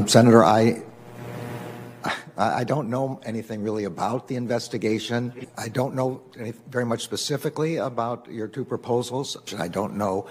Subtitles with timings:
[0.00, 0.82] Um, Senator, I
[2.38, 5.46] I don't know anything really about the investigation.
[5.58, 6.22] I don't know
[6.70, 9.36] very much specifically about your two proposals.
[9.58, 10.26] I don't know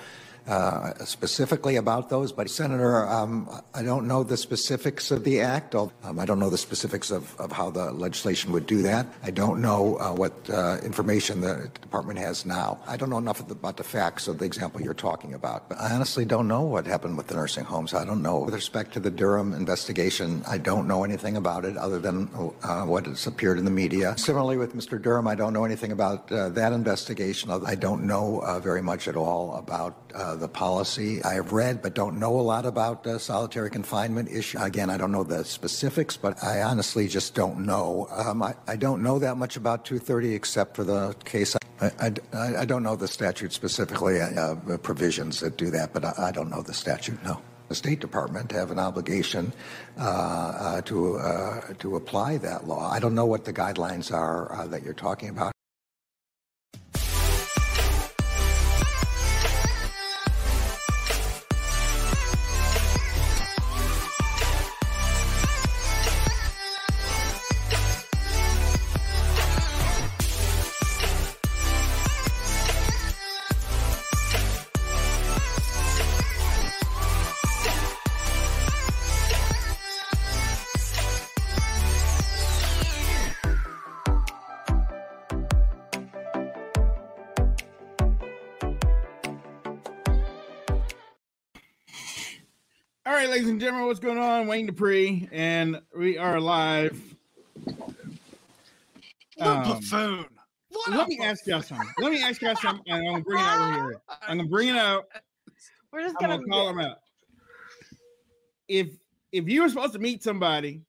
[0.49, 5.75] uh, specifically about those, but Senator, um, I don't know the specifics of the act.
[5.75, 9.05] Um, I don't know the specifics of, of, how the legislation would do that.
[9.21, 12.79] I don't know uh, what uh, information the department has now.
[12.87, 15.69] I don't know enough about the facts of the example you're talking about.
[15.69, 17.93] But I honestly don't know what happened with the nursing homes.
[17.93, 18.39] I don't know.
[18.39, 22.27] With respect to the Durham investigation, I don't know anything about it other than
[22.63, 24.17] uh, what has appeared in the media.
[24.17, 24.99] Similarly, with Mr.
[24.99, 27.51] Durham, I don't know anything about uh, that investigation.
[27.51, 29.95] I don't know very much at all about
[30.39, 31.23] the policy.
[31.23, 34.57] I have read but don't know a lot about the solitary confinement issue.
[34.59, 38.07] Again, I don't know the specifics, but I honestly just don't know.
[38.11, 41.55] Um, I, I, don't know that much about 230 except for the case.
[41.81, 46.31] I, I, I don't know the statute specifically, uh, provisions that do that, but I,
[46.31, 49.53] don't know the statute, no the State Department have an obligation
[49.97, 52.91] uh, uh, to uh, to apply that law.
[52.91, 55.53] I don't know what the guidelines are uh, that you're talking about.
[93.49, 94.45] And gentlemen, what's going on?
[94.45, 97.01] Wayne Dupree, and we are live.
[99.39, 100.25] Um, buffoon.
[100.69, 101.87] What let me ask y'all something.
[101.97, 104.01] Let me ask y'all something, and I'm gonna bring it out here.
[104.21, 105.07] I'm gonna bring it out.
[105.91, 106.99] We're just gonna, gonna call them out.
[108.67, 108.89] If
[109.31, 110.83] if you were supposed to meet somebody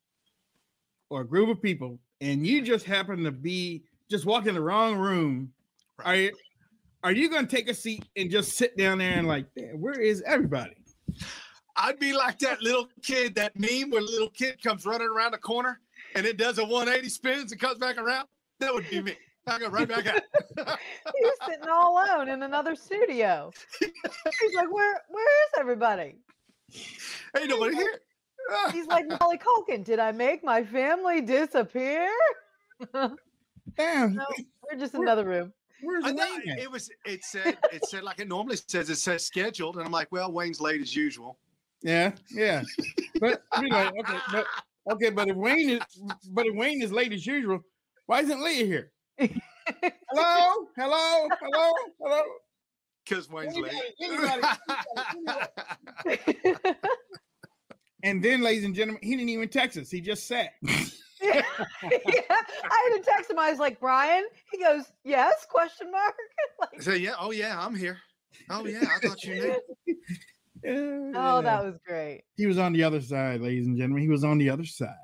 [1.08, 4.60] or a group of people, and you just happen to be just walk in the
[4.60, 5.50] wrong room,
[5.98, 6.06] right.
[6.06, 6.32] are you
[7.04, 9.46] are you gonna take a seat and just sit down there and like,
[9.76, 10.79] where is everybody?
[11.82, 15.32] I'd be like that little kid, that meme where the little kid comes running around
[15.32, 15.80] the corner
[16.14, 18.28] and it does a 180 spins and comes back around.
[18.58, 19.14] That would be me.
[19.46, 20.20] I go right back out.
[20.56, 20.62] he
[21.22, 23.50] was sitting all alone in another studio.
[23.80, 26.16] He's like, "Where, where is everybody?"
[27.36, 28.00] Ain't nobody here.
[28.70, 29.82] He's like Macaulay Culkin.
[29.82, 32.10] Did I make my family disappear?
[32.92, 34.26] Damn, no,
[34.70, 35.52] we're just in another room.
[35.82, 36.42] Where's Wayne?
[36.58, 36.90] It was.
[37.06, 37.56] It said.
[37.72, 38.90] It said like it normally says.
[38.90, 41.38] It says scheduled, and I'm like, well, Wayne's late as usual.
[41.82, 42.62] Yeah, yeah.
[43.20, 44.46] But you know, okay, but
[44.92, 45.80] okay, but if Wayne is
[46.30, 47.60] but if Wayne is late as usual,
[48.06, 48.92] why isn't Leah here?
[49.18, 52.22] hello, hello, hello, hello.
[53.04, 53.72] Because Wayne's late.
[58.02, 59.90] and then, ladies and gentlemen, he didn't even text us.
[59.90, 60.50] He just sat.
[60.62, 60.82] yeah.
[61.22, 61.42] yeah.
[61.82, 63.38] I had to text him.
[63.38, 64.24] I was like, Brian.
[64.52, 66.14] He goes, "Yes?" Question mark.
[66.60, 67.98] like, so yeah, oh yeah, I'm here.
[68.48, 69.96] Oh yeah, I thought you knew.
[70.66, 72.22] Oh, that was great.
[72.36, 74.02] He was on the other side, ladies and gentlemen.
[74.02, 74.94] He was on the other side.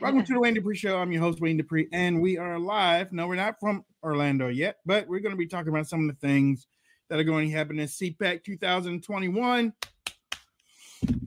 [0.00, 0.98] Welcome to the Wayne Dupree Show.
[0.98, 3.12] I'm your host, Wayne Dupree, and we are live.
[3.12, 6.14] No, we're not from Orlando yet, but we're going to be talking about some of
[6.14, 6.66] the things
[7.08, 9.72] that are going to happen in CPAC 2021.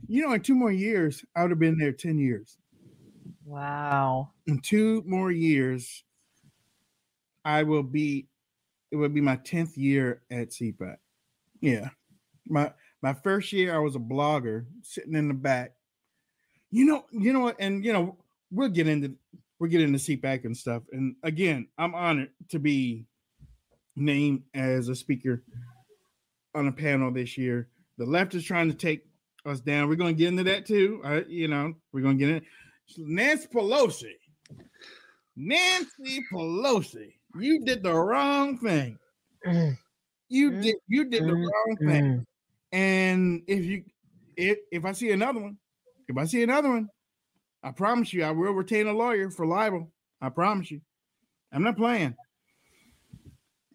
[0.08, 2.58] You know, in two more years, I would have been there 10 years.
[3.44, 4.30] Wow.
[4.46, 6.04] In two more years,
[7.44, 8.28] I will be,
[8.90, 10.96] it will be my 10th year at CPAC.
[11.60, 11.90] Yeah.
[12.48, 12.72] My
[13.06, 15.74] my first year, I was a blogger sitting in the back.
[16.72, 18.16] You know, you know what, and you know,
[18.50, 19.14] we'll get into
[19.60, 20.82] we'll get into CPAC and stuff.
[20.90, 23.06] And again, I'm honored to be
[23.94, 25.44] named as a speaker
[26.52, 27.68] on a panel this year.
[27.96, 29.06] The left is trying to take
[29.44, 29.88] us down.
[29.88, 31.00] We're going to get into that too.
[31.04, 32.42] Uh, you know, we're going to get it.
[32.98, 34.14] Nancy Pelosi,
[35.36, 38.98] Nancy Pelosi, you did the wrong thing.
[40.28, 40.60] You mm.
[40.60, 41.46] did you did the mm.
[41.46, 42.26] wrong thing.
[42.72, 43.84] And if you
[44.36, 45.56] if if I see another one,
[46.08, 46.88] if I see another one,
[47.62, 49.90] I promise you I will retain a lawyer for libel.
[50.20, 50.80] I promise you.
[51.52, 52.14] I'm not playing.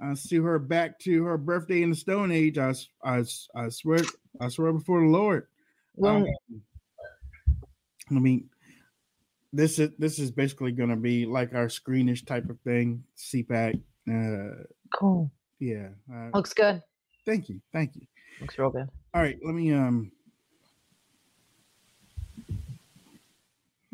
[0.01, 2.57] I see her back to her birthday in the Stone Age.
[2.57, 2.73] I,
[3.03, 3.23] I,
[3.55, 3.99] I swear,
[4.39, 5.47] I swear before the Lord.
[5.95, 6.61] Well, um,
[8.09, 8.49] I mean,
[9.53, 13.03] this is this is basically going to be like our screenish type of thing.
[13.17, 13.81] CPAC.
[14.09, 14.63] Uh,
[14.95, 15.31] cool.
[15.59, 15.89] Yeah.
[16.11, 16.81] Uh, Looks good.
[17.25, 17.61] Thank you.
[17.71, 18.07] Thank you.
[18.41, 18.89] Looks real good.
[19.13, 20.11] All right, let me um.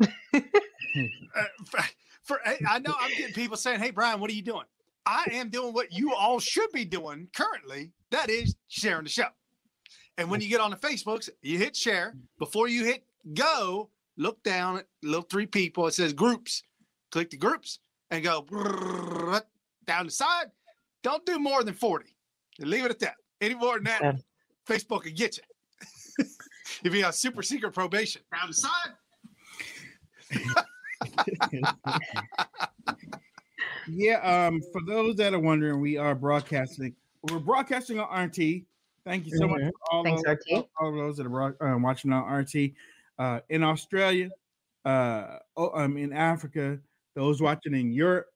[0.00, 0.08] uh,
[1.66, 1.80] for,
[2.22, 4.64] for I know I'm getting people saying, "Hey, Brian, what are you doing?"
[5.06, 7.92] I am doing what you all should be doing currently.
[8.10, 9.28] That is sharing the show.
[10.18, 13.04] And when you get on the Facebooks, you hit share before you hit
[13.34, 13.88] go.
[14.16, 15.86] look down at little three people.
[15.86, 16.62] It says groups.
[17.10, 17.78] Click the groups
[18.10, 18.42] and go
[19.86, 20.50] down the side.
[21.02, 22.14] Don't do more than 40.
[22.58, 23.14] Leave it at that.
[23.40, 24.16] Any more than that.
[24.68, 25.44] Facebook can get you.
[26.84, 28.92] if you have super secret probation down the side,
[33.90, 36.94] Yeah, um, for those that are wondering, we are broadcasting.
[37.22, 38.36] We're broadcasting on RT.
[39.04, 39.70] Thank you so much Mhm.
[39.70, 40.42] for all, Thanks, those, RT.
[40.52, 42.72] all, all those that are uh, watching on RT.
[43.18, 44.28] Uh, in Australia,
[44.84, 46.78] uh, oh, um, in Africa,
[47.14, 48.26] those watching in Europe,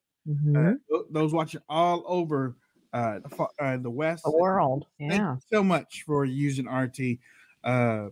[0.56, 0.72] uh,
[1.10, 2.56] those watching all over
[2.92, 4.24] uh, the, uh, the West.
[4.24, 4.86] the world.
[5.08, 5.34] Thank Yeah.
[5.34, 7.18] you so much for using RT
[7.64, 8.08] uh,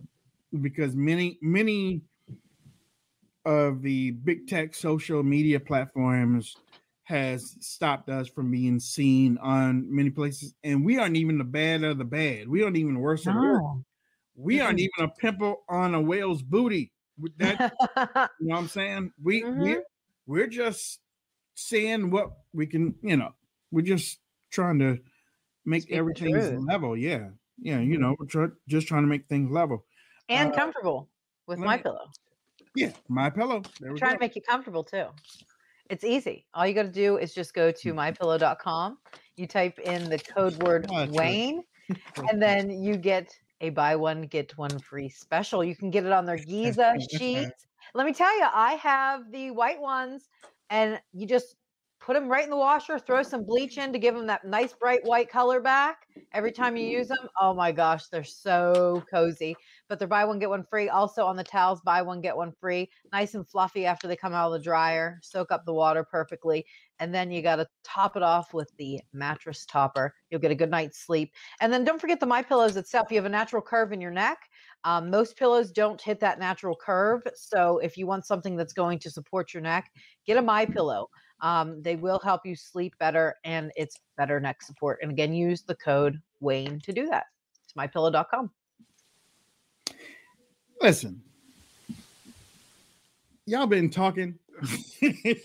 [0.61, 2.01] because many, many
[3.45, 6.55] of the big tech social media platforms
[7.03, 11.83] has stopped us from being seen on many places, and we aren't even the bad
[11.83, 12.47] of the bad.
[12.47, 13.65] We aren't even worse worst of the worst.
[13.65, 13.85] No.
[14.35, 14.81] We aren't Mhm.
[14.81, 16.93] even a pimple on a whale's booty.
[17.37, 17.59] That,
[18.39, 19.13] you know what I'm saying?
[19.21, 19.53] We Mhm.
[19.55, 19.83] we're
[20.27, 21.01] we're just
[21.55, 23.35] saying what we can, you know,
[23.71, 24.19] we're just
[24.51, 24.97] trying to
[25.65, 26.95] make Speak everything level.
[26.97, 27.29] Yeah.
[27.63, 29.85] Yeah, you know, we're try, just trying to make things level.
[30.29, 31.09] and Uh, comfortable
[31.47, 32.09] with my me- pillow.
[32.75, 33.61] Yeah, my pillow.
[33.97, 35.07] Trying to make you comfortable too.
[35.89, 36.47] It's easy.
[36.53, 37.77] All you got to do is just go Mm.
[37.81, 38.97] to mypillow.com.
[39.35, 41.05] You type in the code word Oh.
[41.11, 41.63] Wayne,
[42.31, 45.63] and then you get a buy one get one free special.
[45.63, 47.67] You can get it on their Giza sheets.
[47.93, 50.29] Let me tell you, I have the white ones,
[50.69, 51.57] and you just
[52.01, 52.97] put them right in the washer.
[52.97, 56.75] Throw some bleach in to give them that nice bright white color back every time
[56.75, 57.29] you use them.
[57.39, 59.55] Oh my gosh, they're so cozy.
[59.87, 60.89] But they're buy one get one free.
[60.89, 62.89] Also on the towels, buy one get one free.
[63.13, 65.19] Nice and fluffy after they come out of the dryer.
[65.21, 66.65] Soak up the water perfectly,
[66.99, 70.13] and then you got to top it off with the mattress topper.
[70.29, 71.33] You'll get a good night's sleep.
[71.59, 73.11] And then don't forget the my pillows itself.
[73.11, 74.39] You have a natural curve in your neck.
[74.83, 77.21] Um, most pillows don't hit that natural curve.
[77.35, 79.91] So if you want something that's going to support your neck,
[80.25, 81.07] get a my pillow.
[81.41, 84.99] Um, they will help you sleep better and it's better neck support.
[85.01, 87.25] And again, use the code Wayne to do that.
[87.63, 88.51] It's mypillow.com.
[90.81, 91.21] Listen.
[93.45, 94.37] Y'all been talking.
[95.01, 95.35] I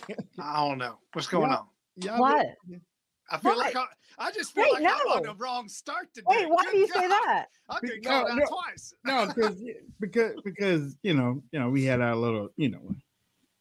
[0.57, 1.57] don't know what's going Yeah.
[1.57, 1.67] on.
[1.97, 2.47] Y'all What?
[2.69, 2.81] been-
[3.29, 3.75] I feel What?
[3.75, 3.87] like I,
[4.19, 6.27] I just feel Wait, like I'm on the wrong start today.
[6.29, 7.47] Wait, why Good do you say that?
[7.69, 8.47] I've been No, called out no.
[8.47, 8.95] twice.
[9.05, 9.63] no, because
[9.99, 12.95] because because you know, you know, we had our little, you know,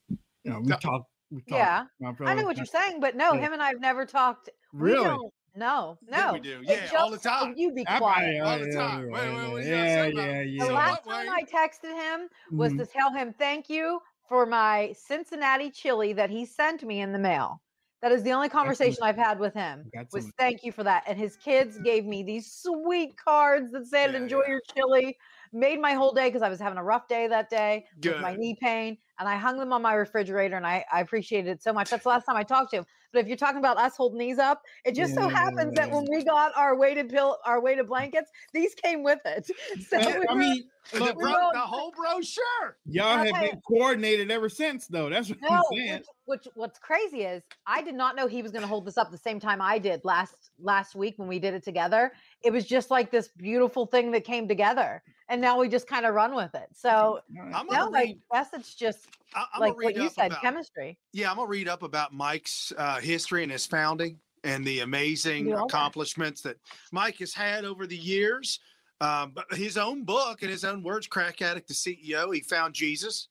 [0.10, 0.76] you know, we No.
[0.78, 1.10] talked.
[1.32, 1.86] We talked Yeah,
[2.26, 4.50] I know what you're saying, but no, him and I have never talked.
[4.74, 5.04] Really?
[5.04, 6.34] don't- no, Yeah, no.
[6.34, 6.62] we do.
[6.64, 7.54] Yeah, all the time.
[7.56, 8.36] You be quiet.
[8.36, 9.06] I- All the time.
[9.06, 10.66] yeah, Wait, wait, yeah, yeah, gotta say about yeah, yeah.
[10.66, 12.78] The last time I texted him was Mhm.
[12.80, 17.20] to tell him thank you for my Cincinnati chili that he sent me in the
[17.20, 17.62] mail.
[18.02, 19.90] That is the only conversation I've had with him.
[20.12, 21.04] Was thank you for that.
[21.08, 24.50] And his kids gave me these sweet cards that said Yeah, enjoy yeah.
[24.50, 25.18] your chili.
[25.56, 28.36] Made my whole day because I was having a rough day that day with my
[28.36, 28.98] knee pain.
[29.20, 31.90] And I hung them on my refrigerator and I, I appreciated it so much.
[31.90, 32.86] That's the last time I talked to him.
[33.16, 36.06] But if you're talking about us holding these up, it just so happens that when
[36.12, 39.50] we got our weighted pill, our weighted blankets, these came with it.
[39.90, 42.78] So I, we I were- mean, The, look, bro- all- the whole brochure.
[42.86, 45.10] y'all have been coordinated ever since, though.
[45.10, 45.94] That's what No, I'm saying.
[46.26, 48.98] which, which what's crazy is I did not know he was going to hold this
[48.98, 52.12] up the same time I did last last week when we did it together.
[52.44, 56.06] It was just like this beautiful thing that came together, and now we just kind
[56.06, 56.68] of run with it.
[56.74, 57.22] So
[57.54, 58.20] I'm no, gonna like read.
[58.34, 60.42] guess it's just I, I'm like gonna read what you up said, about.
[60.42, 60.98] chemistry.
[61.14, 65.46] Yeah, I'm gonna read up about Mike's uh, history and his founding and the amazing
[65.46, 66.58] Do accomplishments that
[66.92, 68.60] Mike has had over the years.
[69.02, 72.74] Um, but his own book, and his own words, "Crack Addict to CEO," he found
[72.74, 73.28] Jesus,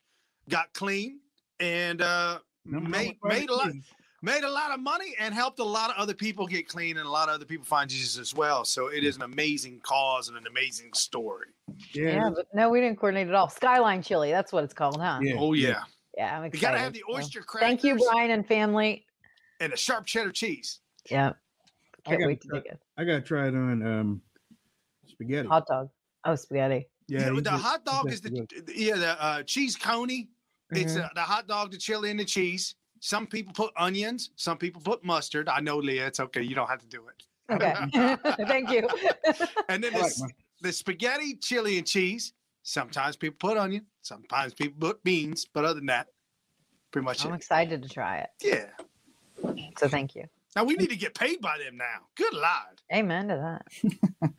[0.51, 1.21] got clean,
[1.59, 3.71] and uh, Number made one made a lot
[4.25, 7.07] made a lot of money and helped a lot of other people get clean and
[7.07, 8.65] a lot of other people find Jesus as well.
[8.65, 11.49] So it is an amazing cause and an amazing story.
[11.93, 12.31] Yeah, Yeah.
[12.35, 13.51] but no, we didn't coordinate at all.
[13.51, 15.21] Skyline chili, that's what it's called, huh?
[15.23, 15.35] Yeah.
[15.39, 15.83] Oh yeah,
[16.17, 17.17] Yeah, I'm you gotta have the so.
[17.17, 19.05] oyster crackers Thank you, Brian and family.
[19.61, 20.81] and a sharp cheddar cheese.
[21.11, 22.81] Yeah, I can't gotta wait to try- dig it.
[22.97, 24.23] I gotta try it on um
[25.07, 25.49] spaghetti.
[25.49, 25.89] Hot dog.
[26.25, 26.87] Oh, spaghetti.
[27.09, 28.71] Yeah, he the did- hot dog is the good.
[28.75, 30.29] yeah the uh, cheese coney.
[30.71, 31.05] It's Mhm.
[31.05, 32.75] uh, the hot dog, the chili, and the cheese.
[33.01, 34.31] Some people put onions.
[34.37, 35.49] Some people put mustard.
[35.49, 36.07] I know, Leah.
[36.07, 36.43] It's okay.
[36.43, 37.23] You don't have to do it.
[37.51, 37.75] Okay,
[38.47, 38.89] thank you.
[39.69, 42.33] And then I the, like the spaghetti, chili, and cheese.
[42.63, 43.85] Sometimes people put onion.
[44.05, 45.47] Sometimes people put beans.
[45.53, 46.09] But other than that,
[46.93, 47.37] pretty much I'm it.
[47.37, 48.31] excited to try it.
[48.43, 48.67] Yeah.
[49.79, 50.25] So thank you.
[50.55, 52.07] Now we need to get paid by them now.
[52.15, 52.83] Good lord.
[52.93, 53.59] Amen to
[54.23, 54.33] that.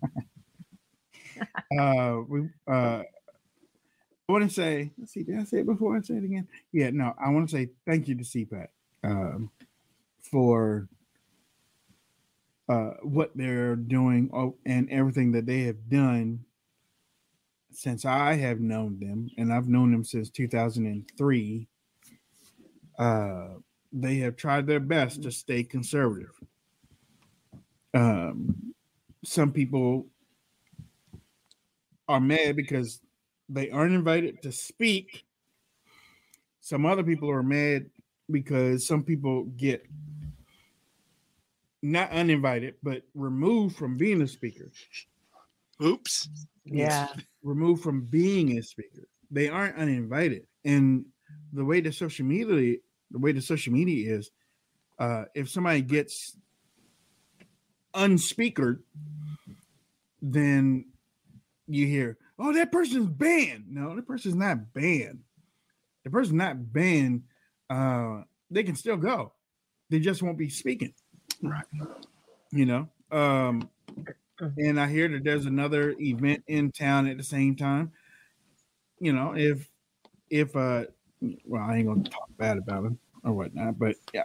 [1.80, 3.02] uh we uh
[4.28, 6.48] I want to say, let's see, did I say it before I say it again?
[6.72, 8.68] Yeah, no, I want to say thank you to CPAC
[9.04, 9.52] um,
[10.20, 10.88] for
[12.68, 16.45] uh, what they're doing oh, and everything that they have done
[17.76, 21.68] since I have known them, and I've known them since 2003,
[22.98, 23.48] uh,
[23.92, 26.32] they have tried their best to stay conservative.
[27.94, 28.74] Um,
[29.24, 30.08] some people
[32.08, 33.02] are mad because
[33.50, 35.26] they aren't invited to speak.
[36.62, 37.88] Some other people are mad
[38.32, 39.86] because some people get
[41.82, 44.72] not uninvited, but removed from being a speaker.
[45.84, 46.30] Oops.
[46.66, 47.08] Yeah.
[47.44, 49.08] removed from being a speaker.
[49.32, 50.48] They aren't uninvited.
[50.64, 51.06] And
[51.54, 52.78] the way the social media,
[53.12, 54.32] the way the social media is,
[55.00, 56.38] uh, if somebody gets
[57.94, 58.80] unspeakered,
[60.22, 60.86] then
[61.68, 65.24] you hear, "Oh, that person's banned." No, that person's not banned.
[66.04, 67.24] The person's not banned.
[67.70, 69.34] Uh, they can still go.
[69.90, 70.94] They just won't be speaking.
[71.42, 71.66] Right.
[72.52, 72.90] You know.
[73.12, 73.70] Um,
[74.40, 77.92] and I hear that there's another event in town at the same time.
[79.00, 79.70] You know, if
[80.30, 80.86] if uh,
[81.46, 84.24] well, I ain't gonna talk bad about them or whatnot, but yeah,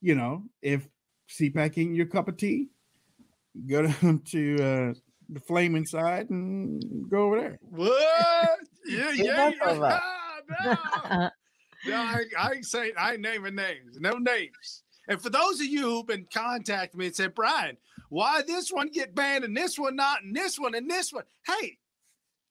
[0.00, 0.88] you know, if
[1.28, 2.68] CPAC ain't your cup of tea,
[3.66, 4.94] go down to uh,
[5.28, 7.58] the flame inside and go over there.
[7.62, 8.58] What?
[8.86, 10.00] Yeah, Give yeah, us
[10.64, 10.78] yeah.
[11.04, 11.30] No,
[11.86, 14.82] no, I, I ain't saying I ain't naming names, no names.
[15.08, 17.76] And for those of you who've been contacting me and said, Brian,
[18.08, 21.24] why this one get banned and this one not, and this one and this one?
[21.46, 21.78] Hey,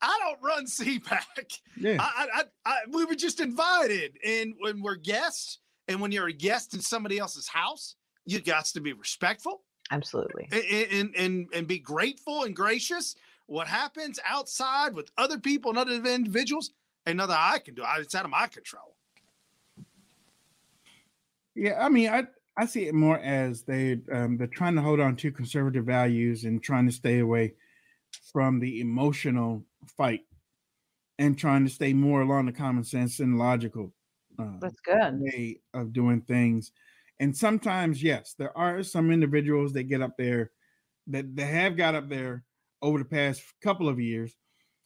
[0.02, 1.60] I don't run CPAC.
[1.78, 6.28] Yeah, I, I, I, we were just invited, and when we're guests, and when you're
[6.28, 7.96] a guest in somebody else's house,
[8.26, 10.50] you got to be respectful Absolutely.
[10.52, 13.16] and, and and and be grateful and gracious.
[13.46, 16.72] What happens outside with other people and other individuals,
[17.08, 17.84] ain't nothing I can do.
[17.98, 18.98] It's out of my control.
[21.56, 21.84] yeah.
[21.84, 25.16] I mean, I I see it more as they um, they're trying to hold on
[25.18, 27.54] to conservative values and trying to stay away
[28.32, 30.22] from the emotional fight
[31.20, 33.94] and trying to stay more along the common sense and logical
[34.40, 35.20] uh, That's good.
[35.20, 36.72] way of doing things.
[37.20, 40.52] And sometimes, yes, there are some individuals that get up there
[41.08, 42.44] that they have got up there
[42.82, 44.36] over the past couple of years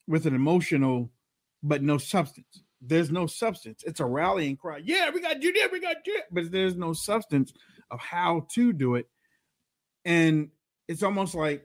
[0.08, 1.12] with an emotional
[1.63, 2.63] but no substance.
[2.82, 3.84] There's no substance.
[3.86, 4.82] It's a rallying cry.
[4.84, 5.72] Yeah, we got to do that.
[5.72, 6.26] We got to do it.
[6.32, 7.54] But there's no substance
[7.92, 9.08] of how to do it.
[10.04, 10.50] And
[10.88, 11.64] it's almost like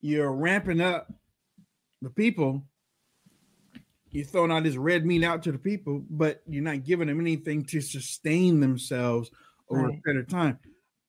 [0.00, 1.12] you're ramping up
[2.00, 2.64] the people.
[4.10, 7.20] You're throwing all this red meat out to the people, but you're not giving them
[7.20, 9.30] anything to sustain themselves
[9.68, 9.98] over Right.
[9.98, 10.58] a period of time.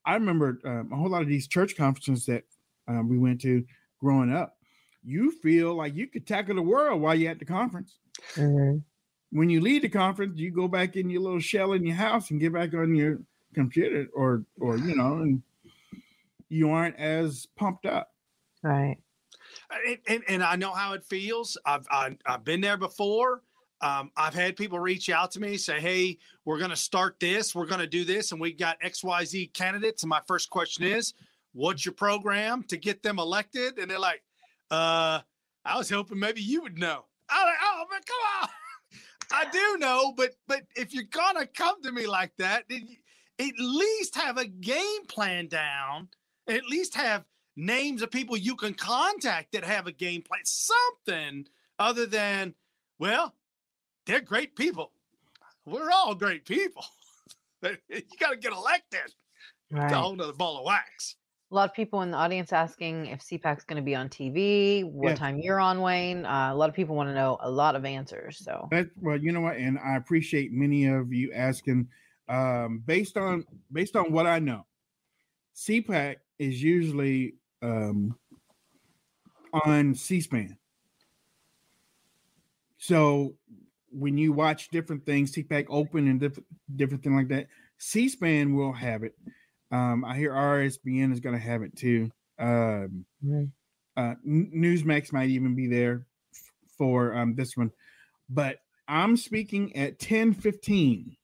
[0.06, 2.44] I remember um, a whole lot of these church conferences that
[2.90, 3.64] um, we went to
[4.02, 4.58] growing up.
[5.04, 7.98] You feel like you could tackle the world while you're at the conference.
[8.36, 8.84] Mhm.
[9.32, 12.32] When you leave the conference, you go back in your little shell in your house
[12.32, 13.20] and get back on your
[13.54, 15.44] computer, or or you know, and
[16.50, 18.12] you aren't as pumped up.
[18.64, 18.98] Right.
[19.86, 21.58] And, and, and I know how it feels.
[21.66, 23.44] I've I, I've been there before.
[23.82, 27.56] Um, I've had people reach out to me say, "Hey, we're going to start this.
[27.56, 30.50] We're going to do this, and we got X Y Z candidates." And my first
[30.50, 31.14] question is,
[31.54, 34.22] "What's your program to get them elected?" And they're like,
[34.70, 35.22] "Uh,
[35.64, 38.50] I was hoping maybe you would know." I'm like, "Oh man, come on."
[39.32, 42.98] I do know, but but if you're gonna come to me like that, then you-
[43.40, 46.10] at least have a game plan down.
[46.48, 47.24] At least have
[47.56, 50.42] names of people you can contact that have a game plan.
[50.44, 52.56] Something other than,
[52.98, 53.36] well,
[54.06, 54.92] they're great people.
[55.66, 56.86] We're all great people.
[57.62, 59.02] You got to get elected.
[59.06, 59.16] It's
[59.72, 59.92] Right.
[59.92, 61.16] a whole nother ball of wax.
[61.52, 64.84] A lot of people in the audience asking if CPAC's going to be on TV,
[64.84, 65.16] what Yeah.
[65.16, 66.24] time you're on, Wayne.
[66.24, 68.38] Uh, a lot of people want to know a lot of answers.
[68.38, 71.90] So, That well, you know what, and I appreciate many of you asking.
[72.28, 74.68] Um, based on based on what I know,
[75.56, 78.16] CPAC is usually um,
[79.66, 80.56] on C-SPAN.
[82.78, 83.36] So
[83.90, 87.48] when you watch different things, CPAC Open and different different thing like that,
[87.80, 89.16] C-SPAN will have it.
[89.72, 92.10] Um, I hear RSBN is going to have it too.
[92.40, 93.06] Um,
[93.98, 97.72] uh, Newsmax might even be there f- for um, this one,
[98.30, 98.58] but
[98.88, 101.16] I'm speaking at 10:15.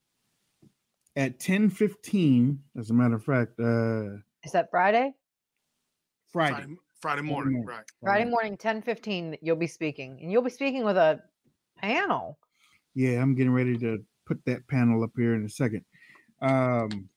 [1.15, 5.13] At 10:15, as a matter of fact, uh, is that Friday?
[6.31, 6.53] Friday.
[6.53, 7.67] Friday, Friday morning, morning.
[7.67, 7.85] right?
[8.03, 10.19] Friday morning, 10 15, you'll be speaking.
[10.21, 11.21] And you'll be speaking with a
[11.77, 12.37] panel.
[12.93, 15.85] Yeah, I'm getting ready to put that panel up here in a second.
[16.41, 17.09] Um,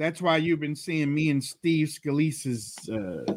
[0.00, 3.34] that's why you've been seeing me and Steve Scalise's uh,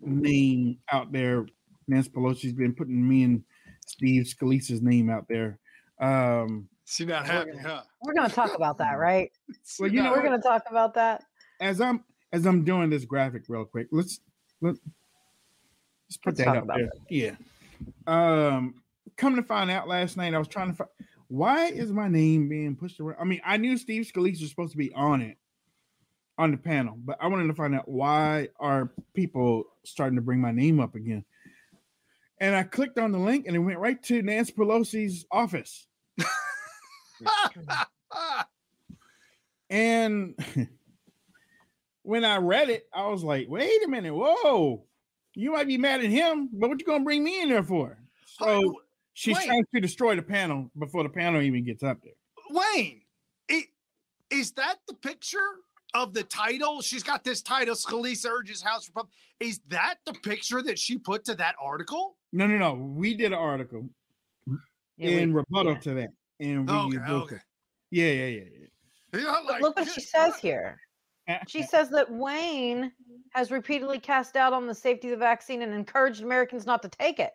[0.00, 1.46] name out there.
[1.86, 3.44] Nancy Pelosi's been putting me and
[3.86, 5.60] Steve Scalise's name out there.
[6.00, 7.82] Um, She's not happy, huh?
[8.02, 9.30] We're going to talk about that, right?
[9.78, 11.22] Well, you not- know We're going to talk about that.
[11.60, 12.02] as I'm
[12.32, 14.18] as I'm doing this graphic real quick, let's
[14.60, 14.74] let
[16.08, 16.90] Let's put Let's that talk up about there.
[17.08, 17.36] Yeah.
[18.08, 18.74] Um,
[19.16, 20.90] come to find out last night, I was trying to find
[21.28, 23.16] why is my name being pushed around.
[23.20, 25.38] I mean, I knew Steve Scalise was supposed to be on it
[26.36, 30.40] on the panel, but I wanted to find out why are people starting to bring
[30.40, 31.24] my name up again.
[32.40, 35.86] And I clicked on the link and it went right to Nancy Pelosi's office.
[39.70, 40.38] And
[42.02, 44.84] when I read it, I was like, wait a minute, whoa,
[45.34, 47.98] you might be mad at him, but what you gonna bring me in there for?
[48.26, 48.82] So
[49.14, 49.46] she's Wait.
[49.46, 52.12] trying to destroy the panel before the panel even gets up there.
[52.50, 53.00] Wayne,
[53.48, 53.66] it,
[54.30, 55.38] is that the picture
[55.94, 56.82] of the title?
[56.82, 59.12] She's got this title, Scalise urges House Republic.
[59.40, 62.16] Is that the picture that she put to that article?
[62.32, 62.74] No, no, no.
[62.74, 63.88] We did an article
[64.46, 64.56] Yeah,
[64.98, 65.78] we- in rebuttal yeah.
[65.78, 66.08] to that.
[66.40, 67.42] And we Okay, both- okay.
[67.90, 68.42] Yeah, yeah, yeah,
[69.12, 69.20] yeah.
[69.20, 70.80] You like, look what she says here.
[71.28, 71.66] Uh, she uh.
[71.66, 72.90] says that Wayne
[73.30, 76.88] has repeatedly cast doubt on the safety of the vaccine and encouraged Americans not to
[76.88, 77.32] take it.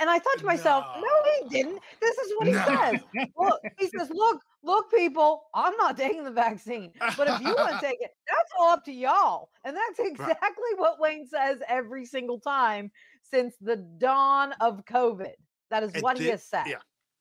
[0.00, 1.08] And I thought to myself, no, No.
[1.42, 1.78] he didn't.
[2.00, 2.64] This is what he No.
[2.64, 3.00] says.
[3.36, 6.92] Look, he says, look, look, people, I'm not taking the vaccine.
[7.16, 9.50] But if you want to take it, that's all up to y'all.
[9.64, 12.90] And that's exactly what Wayne says every single time
[13.22, 15.32] since the dawn of COVID.
[15.70, 16.64] That is And what he thi- has said.
[16.66, 16.76] yeah.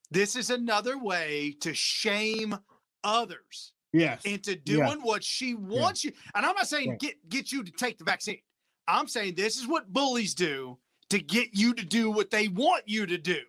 [0.10, 2.58] This is another way to shame
[3.04, 4.24] others Yes.
[4.26, 6.12] into doing what she wants you.
[6.36, 7.00] And I'm not saying Right.
[7.00, 8.40] get get you to take the vaccine.
[8.88, 10.78] I'm saying this is what bullies do
[11.12, 13.40] to get you to do what they want you to do.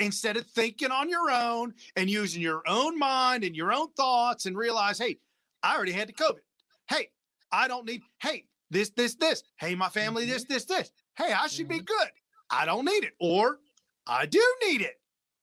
[0.00, 4.46] Instead of thinking on your own and using your own mind and your own thoughts
[4.46, 5.18] and realize, hey,
[5.62, 6.40] I already had the COVID.
[6.88, 7.10] Hey,
[7.52, 9.44] I don't need, hey, this, this, this.
[9.58, 10.54] Hey, my family, this, mm-hmm.
[10.54, 10.90] this, this.
[11.16, 11.84] Hey, I should be mm-hmm.
[11.84, 12.08] good.
[12.50, 13.12] I don't need it.
[13.20, 13.60] Or
[14.08, 14.98] I do need it.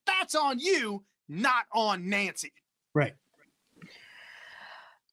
[0.06, 2.52] That's on you, not on Nancy.
[2.94, 3.14] Right.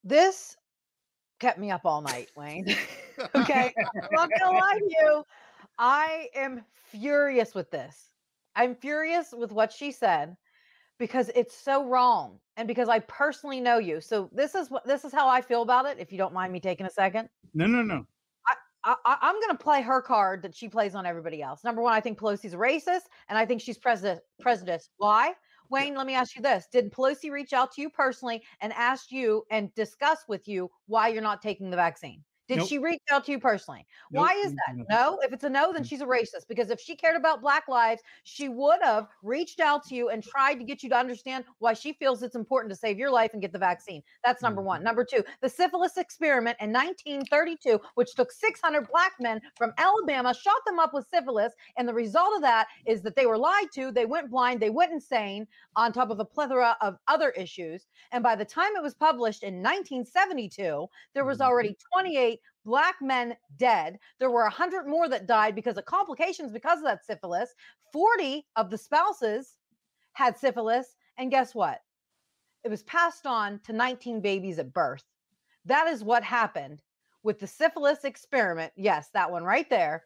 [0.03, 0.57] This
[1.39, 2.67] kept me up all night, Wayne.
[3.37, 3.73] okay.
[3.95, 5.25] I'm not gonna lie to you.
[5.79, 8.11] I am furious with this.
[8.57, 10.37] I'm furious with what she said
[10.99, 12.39] because it's so wrong.
[12.57, 14.01] And because I personally know you.
[14.01, 15.99] So this is what this is how I feel about it.
[16.01, 17.29] If you don't mind me taking a second.
[17.55, 18.05] No, no, no.
[18.85, 21.63] I, I, I'm going to play her card that she plays on everybody else.
[21.63, 24.21] Number one, I think Pelosi's a racist, and I think she's president.
[24.41, 24.89] President.
[24.97, 25.35] Why?
[25.71, 29.13] Wayne, let me ask you this: Did Pelosi reach out to you personally and ask
[29.13, 32.25] you and discuss with you why you're not taking the vaccine?
[32.49, 32.65] Did Nope.
[32.65, 33.87] she reach out to you personally?
[34.11, 34.75] Nope, Why is that?
[34.91, 35.19] No.
[35.23, 35.89] If it's a no, then Mm.
[35.89, 36.49] she's a racist.
[36.49, 40.23] Because if she cared about Black lives, she would have reached out to you and
[40.25, 43.33] tried to get you to understand why she feels it's important to save your life
[43.35, 44.03] and get the vaccine.
[44.25, 44.83] That's number one.
[44.83, 44.85] Mhm.
[44.85, 50.65] Number two, the syphilis experiment in 1932, which took 600 black men from Alabama, shot
[50.65, 51.53] them up with syphilis.
[51.77, 54.71] And the result of that is that they were lied to, they went blind, they
[54.71, 57.89] went insane, on top of a plethora of other issues.
[58.11, 61.43] And by the time it was published in 1972, there was Mhm.
[61.43, 63.99] already 28 black men dead.
[64.19, 67.55] There were 100 more that died because of complications because of that syphilis.
[67.93, 69.55] 40 of the spouses
[70.13, 70.97] had syphilis.
[71.17, 71.81] And guess what?
[72.65, 75.05] It was passed on to 19 babies at birth.
[75.65, 76.83] That is what happened
[77.23, 78.73] with the syphilis experiment.
[78.77, 80.05] Yes, that one right there.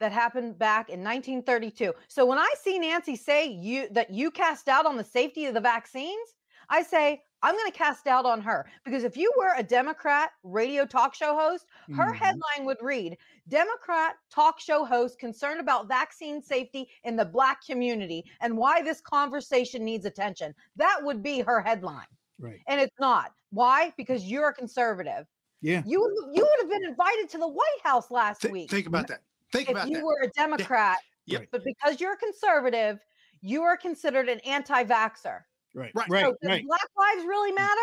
[0.00, 1.92] That happened back in 1932.
[2.06, 5.54] So when I see Nancy say you that you cast doubt on the safety of
[5.54, 6.28] the vaccines,
[6.70, 10.30] I say I'm going to cast doubt on her because if you were a Democrat
[10.42, 12.16] radio talk show host, her Mhm.
[12.16, 18.24] headline would read Democrat talk show host concerned about vaccine safety in the black community
[18.40, 20.52] and why this conversation needs attention.
[20.74, 22.08] That would be her headline.
[22.40, 22.60] Right.
[22.66, 23.32] And it's not.
[23.50, 23.92] Why?
[23.96, 25.26] Because you're a conservative.
[25.60, 25.82] Yeah.
[25.86, 28.86] You would- you would have been invited to the White House last Thi- week think
[28.88, 29.20] about that.
[29.52, 30.04] Think about if about you that.
[30.04, 30.98] were a Democrat.
[31.26, 31.48] Yep.
[31.52, 32.98] But because you're a conservative,
[33.42, 35.44] you are considered an anti-vaxxer.
[35.78, 35.92] Right.
[35.94, 36.08] Right.
[36.10, 36.24] Right.
[36.24, 36.66] so does Right.
[36.66, 37.80] black lives really matter?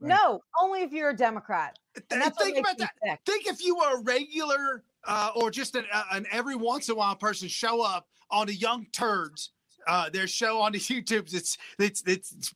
[0.00, 0.08] Right.
[0.08, 1.78] No, only if you're a Democrat.
[1.94, 2.90] And And that's think about that.
[3.02, 3.20] sick.
[3.24, 6.94] Think if you were a regular uh, or just an, uh, an every once in
[6.94, 9.52] a while person show up on the Young Turds.
[9.88, 12.54] Uh, their show on the YouTubes, it's, it's it's it's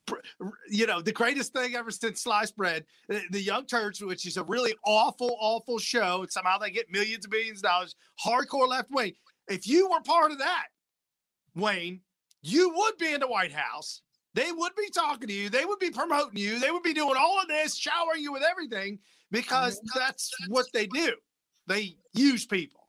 [0.69, 2.85] you know the greatest thing ever since sliced bread.
[3.09, 6.91] The, the Young Turds, which is a really awful, awful show, and somehow they get
[6.91, 7.95] millions and millions of dollars.
[8.23, 9.15] Hardcore left wing.
[9.47, 10.67] If you were part of that,
[11.55, 12.01] Wayne,
[12.43, 14.03] you would be in the White House.
[14.35, 15.49] They would be talking to you.
[15.51, 16.59] They would be promoting you.
[16.61, 20.87] They would be doing all of this, showering you with everything because that's what they
[20.87, 21.17] do.
[21.67, 22.81] They use people.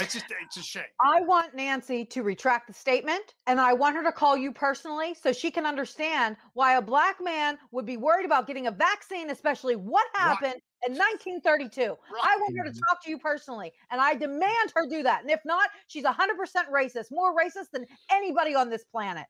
[0.00, 0.84] It's just it's a shame.
[1.00, 5.14] I want Nancy to retract the statement and I want her to call you personally
[5.14, 9.30] so she can understand why a black man would be worried about getting a vaccine,
[9.30, 10.28] especially what Right.
[10.28, 11.96] happened in 1932.
[12.22, 12.80] I want her to Mhm.
[12.88, 15.22] talk to you personally and I demand her do that.
[15.22, 19.26] And if not, she's 100% racist, more racist than anybody on this planet.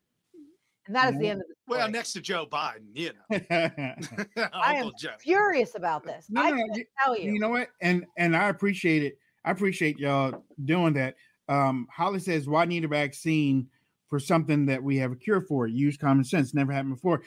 [0.88, 3.38] And that is the end of the Well, next to Joe Biden, you know,
[4.52, 5.10] I am Joe.
[5.20, 6.26] furious about this.
[6.30, 7.32] No, I no, no, can't you- tell you.
[7.32, 7.68] you know what?
[7.82, 9.18] And and I appreciate it.
[9.44, 11.14] I appreciate y'all doing that.
[11.48, 13.68] Um, Holly says, "Why need a vaccine
[14.08, 15.66] for something that we have a cure for?
[15.66, 16.54] Use common sense.
[16.54, 17.22] Never happened before."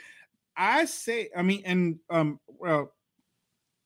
[0.57, 2.93] I say, I mean, and um, well,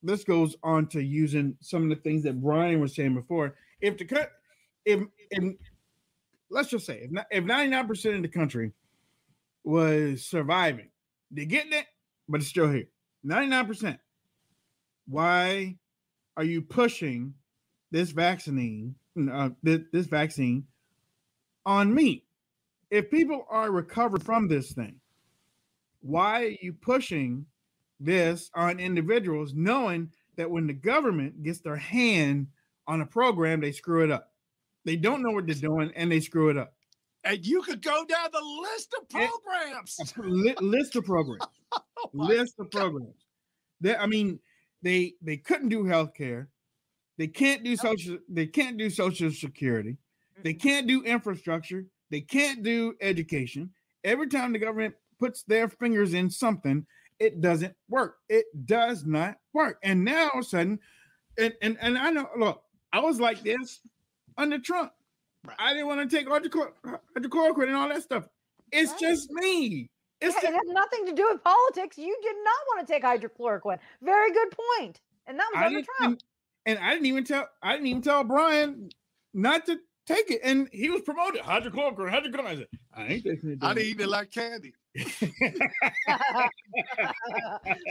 [0.02, 3.54] this goes on to using some of the things that Brian was saying before.
[3.80, 4.32] If the cut,
[4.84, 5.54] if, if
[6.50, 8.72] let's just say, if if ninety nine percent of the country
[9.66, 10.88] was surviving,
[11.30, 11.86] they're getting it,
[12.28, 12.86] but it's still here.
[13.24, 13.98] Ninety nine percent.
[15.08, 15.76] Why
[16.36, 17.34] are you pushing
[17.90, 18.94] this vaccine,
[19.30, 20.64] uh, this, this vaccine
[21.64, 22.24] on me?
[22.90, 25.00] If people are recovered from this thing,
[26.00, 27.46] why are you pushing
[27.98, 32.46] this on individuals knowing that when the government gets their hand
[32.86, 34.30] on a program, they screw it up?
[34.84, 36.75] They don't know what they're doing and they screw it up.
[37.26, 39.96] And you could go down the list of eh, programs.
[40.60, 41.44] list of programs.
[41.72, 43.26] oh list of programs.
[43.80, 44.38] They, I mean,
[44.82, 46.48] they they couldn't do health care.
[47.18, 48.18] They can't do social.
[48.28, 49.96] They can't do social security.
[50.44, 51.86] They can't do infrastructure.
[52.10, 53.70] They can't do education.
[54.04, 56.86] Every time the government puts their fingers in something,
[57.18, 58.18] it doesn't work.
[58.28, 59.78] It does not work.
[59.82, 60.78] And now all of a sudden,
[61.38, 62.28] and and, and I know.
[62.38, 62.62] Look,
[62.92, 63.80] I was like this
[64.38, 64.92] under Trump.
[65.46, 65.56] Right.
[65.58, 68.28] I didn't want to take hydrochloroquine and all that stuff.
[68.72, 69.00] It's right.
[69.00, 69.88] just me.
[70.20, 71.98] It's it, just, it has nothing to do with politics.
[71.98, 73.78] You did not want to take hydrochloroquine.
[74.02, 75.00] Very good point.
[75.26, 76.20] And that was I under Trump.
[76.64, 78.90] And, and I didn't even tell I didn't even tell Brian
[79.34, 80.40] not to take it.
[80.42, 82.46] And he was promoted hydrochloroquine, hydrochloroquine.
[82.46, 83.58] I said, I ain't taking it.
[83.62, 84.72] I didn't eat it like candy.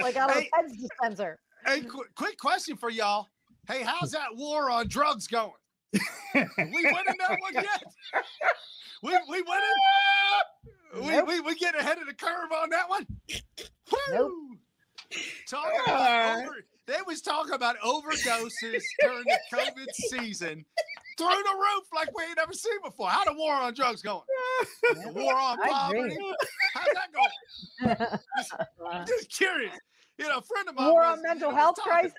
[0.01, 1.37] like out of hey, a Pez dispenser.
[1.65, 3.27] Hey, qu- quick question for y'all.
[3.67, 5.51] Hey, how's that war on drugs going?
[6.57, 7.83] we winning that one yet?
[9.03, 9.45] We we winning?
[11.01, 13.05] We, we we get ahead of the curve on that one.
[13.91, 13.97] Woo!
[14.13, 14.31] Nope.
[15.45, 20.63] Talking about over, they was talking about overdoses during the COVID season
[21.17, 23.09] through the roof like we ain't never seen before.
[23.09, 24.21] How the war on drugs going?
[24.93, 26.17] The war on poverty.
[26.73, 28.19] How's that going?
[28.37, 29.75] just, just curious.
[30.17, 30.91] You know, a friend of mine.
[30.91, 32.13] War on mental health crisis.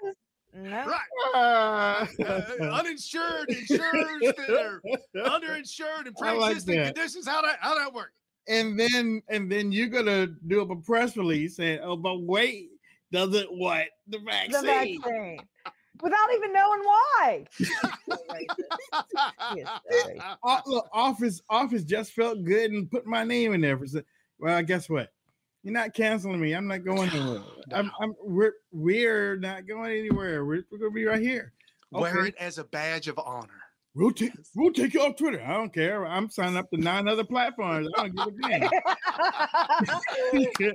[0.57, 0.87] No.
[0.87, 1.01] Right.
[1.35, 2.43] Uh, uh,
[2.73, 4.81] uninsured, insured, that
[5.15, 7.29] underinsured, and pre-existing like conditions.
[7.29, 8.13] How that how that work?
[8.49, 12.71] And then and then you're gonna do up a press release saying, "Oh, but wait,
[13.13, 15.41] does it what the vaccine?" The vaccine.
[16.03, 17.47] Without even knowing why.
[20.67, 23.79] look, office office just felt good and put my name in there.
[23.79, 24.03] For,
[24.39, 25.13] well, guess what?
[25.67, 26.55] You're not canceling me.
[26.55, 27.43] I'm not going anywhere.
[27.73, 30.45] I'm, I'm, we're we're not going anywhere.
[30.45, 31.55] We're, we're gonna be right here.
[31.93, 32.03] Okay.
[32.03, 33.49] Wear it as a badge of honor.
[33.93, 35.43] We'll take we'll take you off Twitter.
[35.45, 36.07] I don't care.
[36.07, 37.89] I'm signing up to nine other platforms.
[37.97, 38.71] I don't give a damn.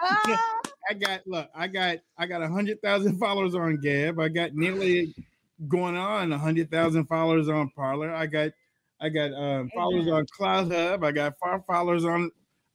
[0.88, 1.50] I got look.
[1.54, 4.18] I got I got a hundred thousand followers on Gab.
[4.18, 5.14] I got nearly
[5.68, 8.14] going on a hundred thousand followers on Parler.
[8.14, 8.52] I got
[8.98, 11.04] I got um, followers on CloutHub.
[11.04, 12.30] I got five followers on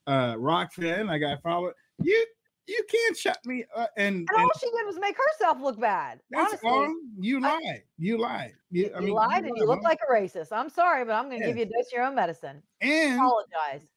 [0.07, 1.09] uh Rokfin.
[1.09, 1.73] I got followed.
[2.01, 2.25] You
[2.67, 6.19] you can't shut me uh, and, and, all she did was make herself look bad.
[6.29, 6.69] That's honestly.
[6.69, 6.95] all.
[7.19, 7.83] You lied.
[7.97, 8.53] You lied.
[8.69, 10.51] You, you I mean, lied you and you look like a racist.
[10.51, 12.61] I'm sorry, but I'm going to give you a dose of your own medicine.
[12.79, 13.89] And apologize.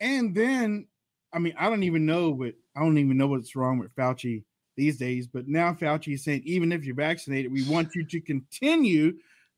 [0.00, 0.86] And then,
[1.32, 4.44] I mean, I don't even know what I don't even know what's wrong with Fauci
[4.76, 5.26] these days.
[5.26, 9.12] But now Fauci is saying, even if you're vaccinated, we want you to continue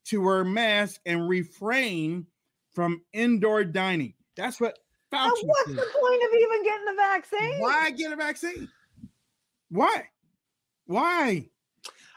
[0.06, 2.26] to wear masks and refrain
[2.72, 4.14] from indoor dining.
[4.36, 4.78] That's what
[5.14, 5.44] Fauci.
[5.44, 7.60] what's the point of even getting the vaccine?
[7.60, 8.68] Why get a vaccine?
[9.70, 10.08] Why?
[10.86, 11.48] Why?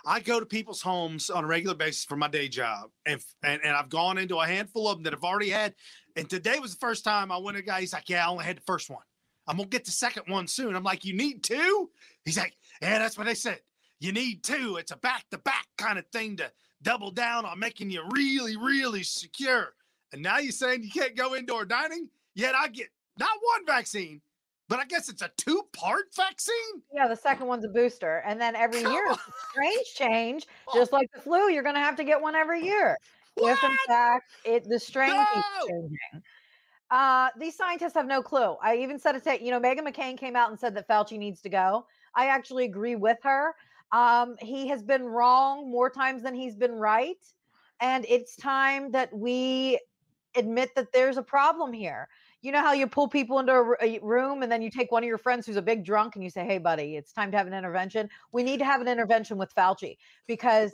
[0.05, 3.61] I go to people's homes on a regular basis for my day job, and and,
[3.63, 5.75] and I've gone into a handful of them that have already had.
[6.15, 7.81] And today was the first time I went to a guy.
[7.81, 9.03] He's like, "Yeah, I only had the first one.
[9.47, 11.91] I'm gonna get the second one soon." I'm like, "You need two?
[12.23, 13.59] He's like, "Yeah, that's what they said.
[13.99, 14.77] You need two.
[14.77, 18.55] It's a back to back kind of thing to double down on making you really,
[18.55, 19.73] really secure."
[20.13, 22.09] And now you're saying you can't go indoor dining?
[22.37, 24.21] Yet I get not one vaccine,
[24.69, 26.83] but I guess it's a two part vaccine.
[26.93, 28.21] Yeah, the second one's a booster.
[28.27, 29.15] And then every Come year,
[29.49, 32.95] strange change, just like the flu, you're going to have to get one every year.
[33.33, 33.53] What?
[33.53, 35.25] If in fact it the strain no!
[35.33, 35.97] keeps changing.
[36.91, 38.55] Uh, these scientists have no clue.
[38.61, 41.17] I even said it to, you know, Meghan McCain came out and said that Fauci
[41.17, 41.87] needs to go.
[42.13, 43.55] I actually agree with her.
[43.91, 47.17] Um, he has been wrong more times than he's been right.
[47.81, 49.79] And it's time that we
[50.35, 52.07] admit that there's a problem here
[52.47, 55.03] you know how you pull people into a, a, room and then you take one
[55.03, 57.37] of your friends who's a big drunk and you say, "Hey, buddy, it's time to
[57.37, 60.71] have an intervention." We need to have an intervention with Fauci because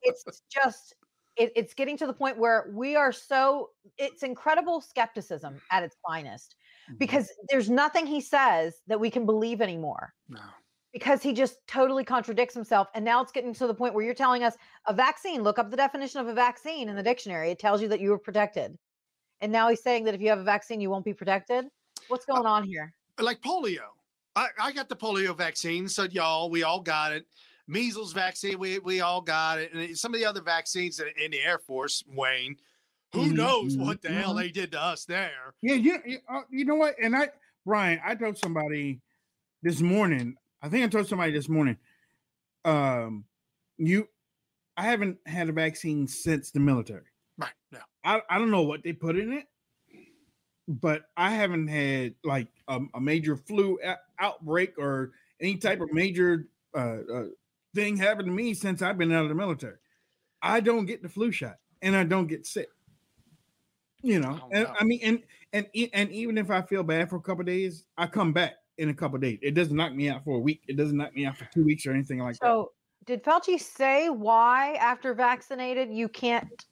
[0.00, 0.94] it's just
[1.36, 5.94] it, it's getting to the point where we are so it's incredible skepticism at its
[6.08, 6.56] finest
[6.88, 6.96] mm-hmm.
[6.96, 10.14] because there's nothing he says that we can believe anymore.
[10.30, 10.40] No.
[10.94, 12.88] because he just totally contradicts himself.
[12.94, 15.70] And now it's getting to the point where you're telling us a vaccine, look up
[15.70, 17.50] the definition of a vaccine in the dictionary.
[17.50, 18.78] It tells you that you were protected.
[19.40, 21.66] And now he's saying that if you have a vaccine, you won't be protected.
[22.08, 22.92] What's going on here?
[23.18, 23.80] Like polio.
[24.36, 25.88] I, I got the polio vaccine.
[25.88, 27.26] So y'all, we all got it.
[27.66, 29.72] Measles vaccine, we we all got it.
[29.72, 32.56] And some of the other vaccines in, in the Air Force, Wayne,
[33.12, 34.40] who Mhm, knows mhm, what the hell mhm.
[34.40, 35.54] they did to us there?
[35.62, 36.94] Yeah, you, you, uh, you know what?
[37.02, 37.30] And I,
[37.64, 39.00] Brian, I told somebody
[39.62, 40.36] this morning.
[40.60, 41.78] I think I told somebody this morning.
[42.66, 43.24] Um,
[43.78, 44.08] you,
[44.76, 47.06] I haven't had a vaccine since the military.
[47.38, 47.52] Right.
[47.72, 47.78] No.
[48.04, 49.46] I, I don't know what they put in it,
[50.68, 55.92] but I haven't had like a, a major flu o- outbreak or any type of
[55.92, 57.24] major uh, uh,
[57.74, 59.76] thing happen to me since I've been out of the military.
[60.42, 62.68] I don't get the flu shot and I don't get sick.
[64.02, 64.74] You know, Oh, and no.
[64.78, 65.22] I mean, and
[65.54, 68.52] and e- and even if I feel bad for a couple days, I come back
[68.76, 69.38] in a couple days.
[69.40, 70.62] It doesn't knock me out for a week.
[70.68, 72.46] It doesn't knock me out for two weeks or anything like that.
[72.46, 72.72] So,
[73.06, 76.66] did Fauci say why, after vaccinated, you can't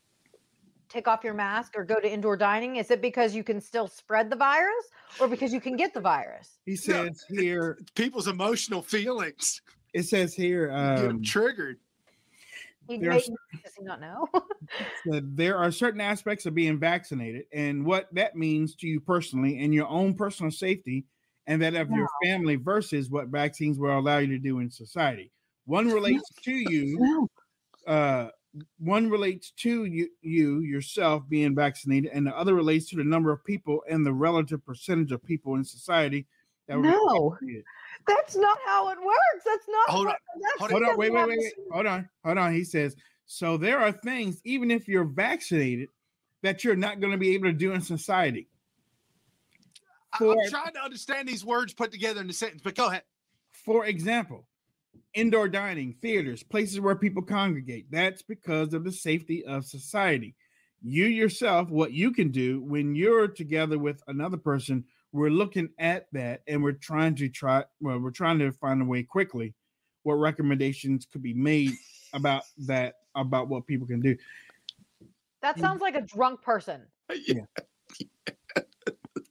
[0.92, 2.76] take off your mask or go to indoor dining?
[2.76, 4.86] Is it because you can still spread the virus
[5.20, 6.58] or because you can get the virus?
[6.66, 9.62] He says here, People's emotional feelings
[9.94, 11.78] it says here, get 'em um, triggered.
[12.88, 14.26] He There's- may, does he not know?
[15.06, 19.62] that there are certain aspects of being vaccinated and what that means to you personally
[19.62, 21.04] and your own personal safety
[21.46, 25.30] and that of your family versus what vaccines will allow you to do in society.
[25.66, 27.28] One relates to you,
[27.86, 28.28] uh,
[28.78, 33.32] one relates to you, you yourself being vaccinated, and the other relates to the number
[33.32, 36.26] of people and the relative percentage of people in society
[36.66, 37.30] that were No.
[37.30, 37.64] vaccinated.
[38.06, 39.44] That's not how it works.
[39.44, 39.88] That's not.
[39.90, 41.52] Hold what on, the Hold on, wait, wait, wait, wait.
[41.70, 42.52] Hold on, hold on.
[42.52, 45.88] He says, so there are things, even if you're vaccinated,
[46.42, 48.48] that you're not going to be able to do in society.
[50.18, 53.04] For- I'm trying to understand these words put together in a sentence, but go ahead.
[53.52, 54.46] For example,
[55.14, 57.86] indoor dining, theaters, places where people congregate.
[57.90, 60.34] That's because of the safety of society.
[60.82, 66.06] You yourself, what you can do when you're together with another person, we're looking at
[66.12, 69.54] that and we're trying to try, well, we're trying to find a way quickly
[70.02, 71.72] what recommendations could be made
[72.14, 74.16] about that, about what people can do.
[75.42, 76.82] That sounds like a drunk person.
[77.26, 77.44] Yeah.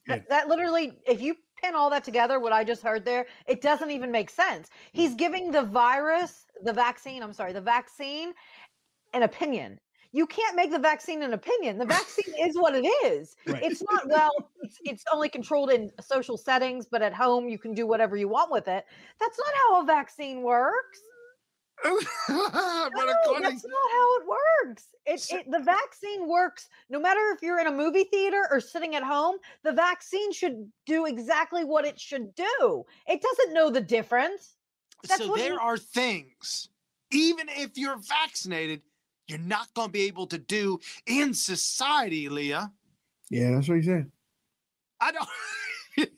[0.08, 3.62] That, that literally, if you pin all that together, what I just heard there, it
[3.62, 4.70] doesn't even make sense.
[4.94, 5.02] Hmm.
[5.02, 8.34] He's giving the virus, the vaccine, I'm sorry, the vaccine
[9.14, 9.80] an opinion.
[10.14, 11.78] You can't make the vaccine an opinion.
[11.78, 13.36] The vaccine is what it is.
[13.48, 13.64] Right.
[13.64, 17.74] It's not, well, it's, it's only controlled in social settings, but at home you can
[17.74, 18.86] do whatever you want with it.
[19.20, 21.02] That's not how a vaccine works.
[21.84, 21.96] but
[22.28, 24.88] No, according, that's not how it works.
[25.06, 28.96] It, it the vaccine works no matter if you're in a movie theater or sitting
[28.96, 29.38] at home.
[29.64, 32.86] The vaccine should do exactly what it should do.
[33.08, 34.56] It doesn't know the difference.
[35.08, 36.70] That's so there he- are things,
[37.12, 38.82] even if you're vaccinated,
[39.28, 42.72] you're not going to be able to do in society, Leah.
[43.30, 44.12] Yeah, that's what he said.
[45.00, 45.30] I don't.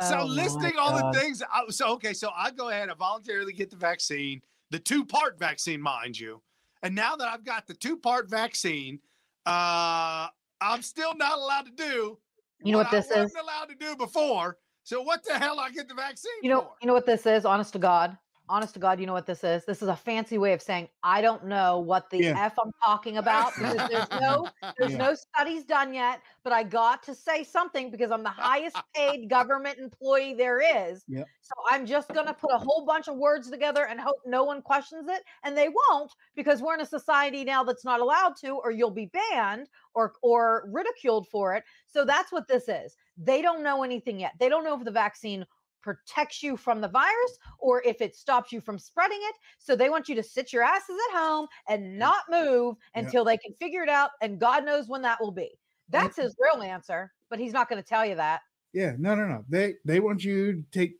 [0.00, 1.12] so Oh listing all God.
[1.12, 1.42] the things.
[1.42, 5.80] I, so okay, so I go ahead and voluntarily get the vaccine, the two-part vaccine,
[5.80, 6.40] mind you.
[6.82, 9.00] And now that I've got the two-part vaccine,
[9.46, 10.28] uh,
[10.60, 12.18] I'm still not allowed to do.
[12.62, 13.34] You know what this I is?
[13.34, 14.58] allowed to do before.
[14.82, 16.70] So what the hell I get the vaccine You know, for?
[16.82, 17.44] you know what this is.
[17.44, 18.16] Honest to God,
[18.50, 19.64] honest to God, you know what this is.
[19.64, 22.34] This is a fancy way of saying I don't know what the Yeah.
[22.34, 24.98] f I'm talking about because there's no There's Yeah.
[24.98, 29.28] no studies done yet, but I got to say something because I'm the highest paid
[29.30, 31.04] government employee there is.
[31.06, 31.30] Yep.
[31.42, 34.44] So I'm just going to put a whole bunch of words together and hope no
[34.44, 35.22] one questions it.
[35.42, 38.90] And they won't because we're in a society now that's not allowed to, or you'll
[38.90, 41.64] be banned or, or ridiculed for it.
[41.86, 42.96] So that's what this is.
[43.16, 44.34] They don't know anything yet.
[44.38, 45.46] They don't know if the vaccine
[45.82, 49.34] protects you from the virus or if it stops you from spreading it.
[49.58, 53.36] So they want you to sit your asses at home and not move until they
[53.36, 54.10] can figure it out.
[54.22, 55.50] And God knows when that will be.
[55.88, 58.40] That's his real answer, but he's not going to tell you that.
[58.72, 59.44] Yeah, no, no, no.
[59.48, 60.94] They they want you to take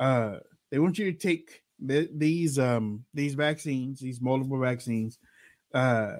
[0.00, 0.38] uh
[0.70, 5.18] they want you to take the, these um these vaccines, these multiple vaccines.
[5.72, 6.14] Uh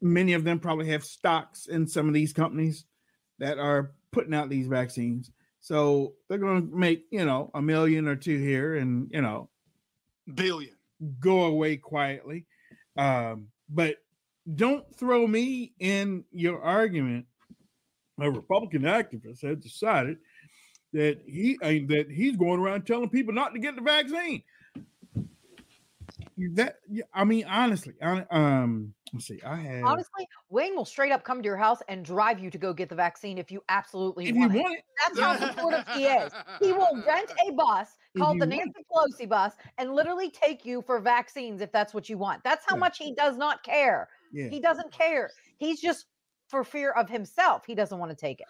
[0.00, 2.84] many of them probably have stocks in some of these companies
[3.38, 5.30] that are putting out these vaccines.
[5.68, 9.50] So they're going to make, you know, a million or two here and, you know,
[10.34, 10.72] Billion.
[11.20, 12.46] go away quietly.
[12.96, 13.96] Um, but
[14.54, 17.26] don't throw me in your argument.
[18.18, 20.16] A Republican activist has decided
[20.94, 24.42] that he uh, that he's going around telling people not to get the vaccine.
[26.54, 26.76] That
[27.12, 29.40] I mean, honestly, hon- um, Let's see.
[29.42, 29.84] I have.
[29.86, 32.88] Honestly, Wayne will straight up come to your house and drive you to go get
[32.88, 34.66] the vaccine if you absolutely if you want it.
[34.66, 36.32] it, That's how supportive he is.
[36.60, 40.82] He will rent a bus called the want Nancy Pelosi bus and literally take you
[40.82, 42.42] for vaccines if that's what you want.
[42.44, 42.80] That's how Yeah.
[42.80, 44.08] much he does not care.
[44.32, 44.48] yeah.
[44.48, 45.30] He doesn't care.
[45.58, 46.06] He's just
[46.48, 47.64] for fear of himself.
[47.66, 48.48] He doesn't want to take it.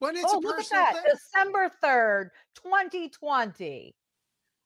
[0.00, 0.94] But it's oh, a look at personal that.
[0.94, 1.12] thing.
[1.12, 3.94] December 3rd, 2020.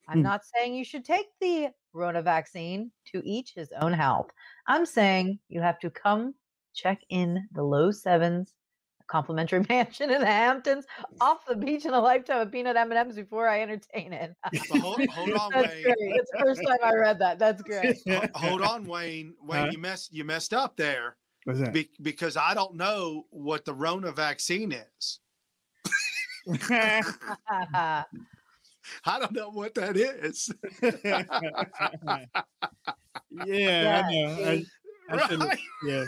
[0.08, 0.22] I'm Hmm.
[0.22, 4.30] not saying you should take the Rona vaccine to each his own health.
[4.66, 6.34] I'm saying you have to come
[6.74, 8.54] check in the low sevens,
[9.00, 10.86] a complimentary mansion in the Hamptons,
[11.20, 14.34] off the beach in a lifetime of peanut M&Ms before I entertain it.
[14.68, 15.82] But hold, hold on, That's Wayne.
[15.82, 16.14] great.
[16.16, 17.38] That's the first time I read that.
[17.38, 17.98] That's great.
[18.34, 19.34] Hold on, Wayne.
[19.42, 19.68] Wayne, Huh?
[19.72, 21.72] you messed you messed up there What's that?
[21.72, 25.20] be, because I don't know what the Rona vaccine is.
[29.04, 30.50] I don't know what that is.
[33.46, 34.36] yeah, I know.
[34.44, 34.64] I.
[35.10, 35.58] I right?
[35.86, 36.04] yeah.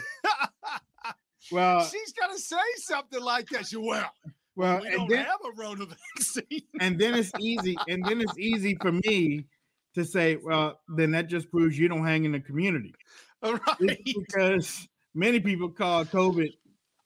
[1.51, 3.67] Well, She's got to say something like that.
[3.67, 4.11] She well,
[4.57, 6.63] well, we and don't then have a Rona vaccine.
[6.81, 9.47] and then it's easy, and then it's easy for me
[9.95, 12.95] to say, well, then that just proves you don't hang in the community
[13.43, 16.53] right, It's because many people call COVID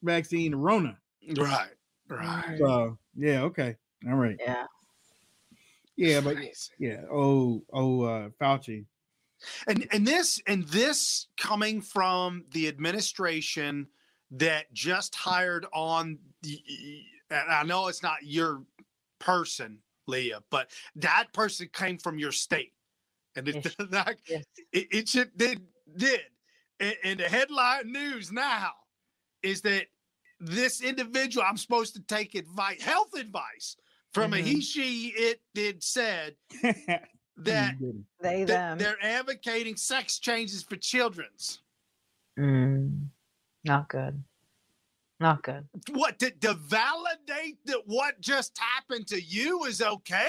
[0.02, 0.98] vaccine the Rona.
[1.36, 1.70] right,
[2.08, 2.58] right.
[2.58, 3.76] So yeah, okay,
[4.08, 4.66] all right, Yeah.
[5.96, 6.72] Yeah, but Crazy.
[6.78, 8.84] yeah, oh, oh, uh, Fauci,
[9.66, 13.86] and and this and this coming from the administration
[14.32, 16.62] that just hired on the
[17.30, 18.62] and I know it's not your
[19.18, 22.72] person, Leah, but that person came from your state.
[23.36, 23.74] And it Yes.
[23.90, 24.44] that, Yes.
[24.72, 25.62] it, it should did
[25.96, 26.20] did.
[26.80, 28.72] And, and the headline news now
[29.42, 29.86] is that
[30.40, 33.76] this individual, I'm supposed to take advice, health advice
[34.14, 34.44] from a Mhm.
[34.44, 36.36] he, she, it, did, said
[37.36, 37.74] that
[38.20, 38.78] They, that them.
[38.78, 41.60] they're advocating sex changes for children's.
[42.38, 43.08] Mm,
[43.64, 44.22] not good.
[45.20, 45.68] Not good.
[45.90, 50.28] What to, to validate that what just happened to you is okay?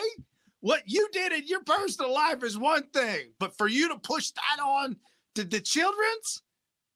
[0.62, 4.32] What you did in your personal life is one thing, but for you to push
[4.32, 4.96] that on
[5.36, 6.42] to the children's,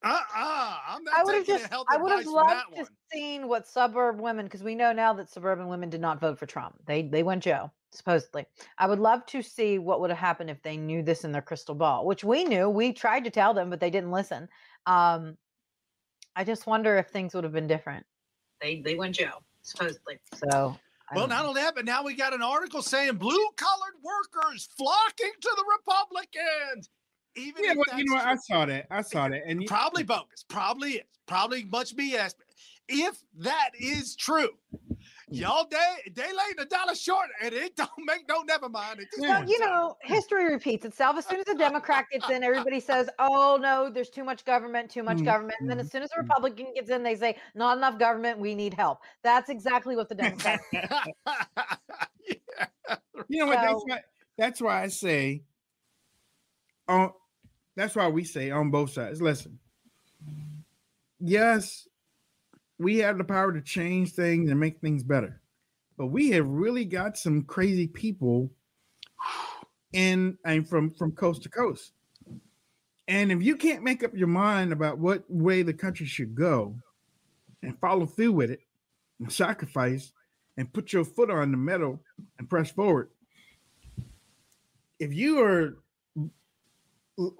[0.03, 2.87] uh-uh, I'm not I would have just, health I would have loved to one.
[3.11, 6.45] seen what suburb women, because we know now that suburban women did not vote for
[6.45, 6.75] Trump.
[6.85, 8.45] They they went Joe supposedly.
[8.77, 11.41] I would love to see what would have happened if they knew this in their
[11.41, 12.69] crystal ball, which we knew.
[12.69, 14.47] We tried to tell them, but they didn't listen.
[14.85, 15.37] Um,
[16.35, 18.05] I just wonder if things would have been different.
[18.61, 20.19] They they went Joe supposedly.
[20.49, 20.77] So.
[21.11, 24.69] I Well, don't only that, but now we got an article saying blue collared workers
[24.77, 26.87] flocking to the Republicans.
[27.39, 28.27] Even yeah, if well, you know, that's what?
[28.27, 32.33] I saw that, I saw that, and you, probably bogus probably is probably much bs
[32.87, 34.49] if that is true
[35.31, 38.99] y'all day day late and a dollar short and it don't make no never mind
[38.99, 39.07] it.
[39.17, 41.17] Well, you know, history repeats itself.
[41.17, 44.89] As soon as a Democrat gets in, everybody says, "Oh no, there's too much government,
[44.89, 46.23] too much Mhm, government." And then mhm, as soon as a mhm.
[46.23, 48.39] Republican gets in, they say, "Not enough government.
[48.39, 50.63] We need help." That's exactly what the Democrats.
[50.71, 51.03] yeah.
[53.27, 53.61] you know what?
[53.61, 54.01] That's why.
[54.37, 55.43] That's why I say.
[56.87, 57.11] On,
[57.79, 59.21] that's why we say on both sides.
[59.21, 59.57] Listen.
[61.21, 61.87] Yes,
[62.77, 65.39] we have the power to change things and make things better,
[65.97, 68.51] but we have really got some crazy people
[69.93, 71.93] in and from from coast to coast.
[73.07, 76.75] And if you can't make up your mind about what way the country should go,
[77.63, 78.59] and follow through with it,
[79.21, 80.11] and sacrifice,
[80.57, 82.01] and put your foot on the metal
[82.39, 83.09] and press forward,
[84.99, 85.77] if you are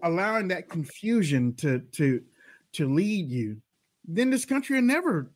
[0.04, 2.22] allowing that confusion to to
[2.74, 3.58] to lead you,
[4.08, 5.32] then this country will never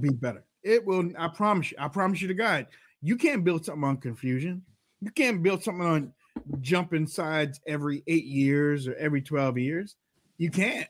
[0.00, 0.44] be better.
[0.62, 1.10] It will.
[1.18, 1.76] I promise you.
[1.80, 2.66] I promise you to God.
[3.02, 4.62] You can't build something on confusion.
[5.00, 6.12] You can't build something on
[6.60, 9.96] jumping sides every eight years or every twelve years.
[10.38, 10.88] You can't.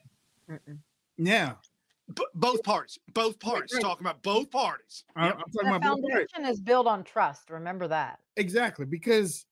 [0.51, 0.79] Mm-mm.
[1.19, 1.59] Now,
[2.15, 3.83] B- both parties both parties right.
[3.83, 5.35] talking about both parties I- Yep.
[5.35, 7.51] I'm talking the about both foundation is built on trust.
[7.51, 8.21] Remember that.
[8.37, 9.45] Exactly, because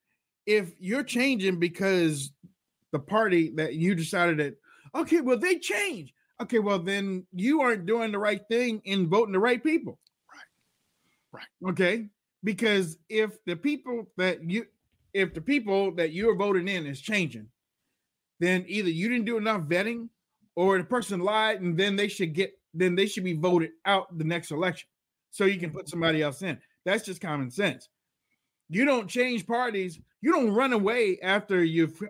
[0.46, 2.30] if you're changing because
[2.94, 4.54] the party that you decided that
[4.94, 6.14] okay, well they change.
[6.40, 9.98] Okay, well then you aren't doing the right thing in voting the right people.
[10.33, 11.42] Right.
[11.62, 11.70] Right.
[11.70, 12.07] Okay,
[12.44, 14.66] because if the people that you
[15.12, 17.49] if the people that you're voting in is changing,
[18.38, 20.09] then either you didn't do enough vetting
[20.55, 24.16] or the person lied and then they should get then they should be voted out
[24.16, 24.88] the next election
[25.32, 25.90] so you can put mm-hmm.
[25.90, 26.57] somebody else in.
[26.84, 27.88] That's just common sense.
[28.68, 29.99] You don't change parties.
[30.22, 32.01] You don't run away after you've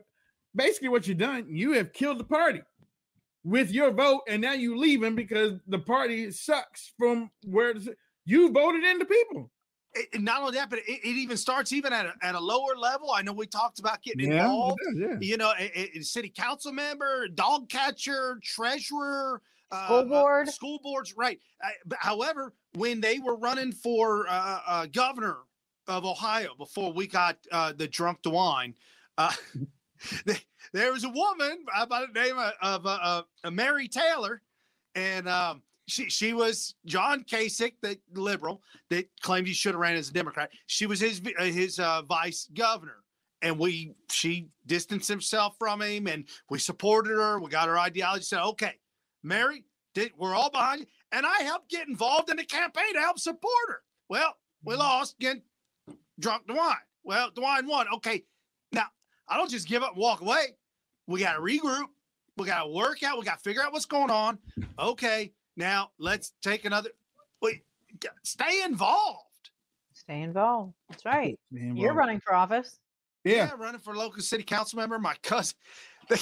[0.55, 1.47] basically what you've done.
[1.49, 2.63] You have killed the party
[3.45, 7.89] with your vote, and now you leaving because the party sucks from where it's-
[8.25, 9.51] you voted in the people.
[9.97, 12.41] it, it- not only that, but it, it even starts even at a, at a
[12.41, 13.13] lower level.
[13.13, 14.81] I know we talked about getting Yeah, involved.
[14.97, 15.17] yeah, yeah.
[15.21, 19.41] You know, a, a- a city council member, dog catcher, treasurer,
[19.71, 20.49] uh, School uh, board.
[20.49, 21.39] school boards, right?
[21.63, 25.39] Uh, but however, when they were running for uh, uh, governor
[25.87, 28.75] of Ohio before we got uh, the drunk DeWine,
[29.19, 29.67] uh, th-
[30.73, 34.43] there was a woman by the name of, of uh, uh, uh, Mary Taylor,
[34.95, 39.97] and um, she she was John Kasich, the liberal that claimed he should have ran
[39.97, 40.51] as a Democrat.
[40.67, 42.97] She was his uh, his uh, vice governor,
[43.43, 47.39] and we she distanced himself from him, and we supported her.
[47.41, 48.25] We got her ideology.
[48.25, 48.79] Said, okay,
[49.23, 49.65] Mary,
[49.95, 53.19] did, we're all behind you, and I helped get involved in the campaign to help
[53.19, 53.83] support her.
[54.09, 55.43] Well, we lost again.
[56.21, 56.77] Drunk DeWine.
[57.03, 57.87] Well, DeWine won.
[57.97, 58.25] Okay,
[59.29, 60.57] I don't just give up and walk away.
[61.07, 61.87] We got to regroup.
[62.37, 63.19] We got to work out.
[63.19, 64.39] We got to figure out what's going on.
[64.79, 66.91] Okay, now let's take another.
[67.41, 67.63] Wait,
[68.23, 69.21] stay involved.
[69.93, 70.75] Stay involved.
[70.89, 71.39] That's right.
[71.53, 72.79] Man, You're running for office.
[73.25, 73.51] Yeah.
[73.57, 74.99] running for local city council member.
[74.99, 75.55] My cousin.
[76.09, 76.19] They,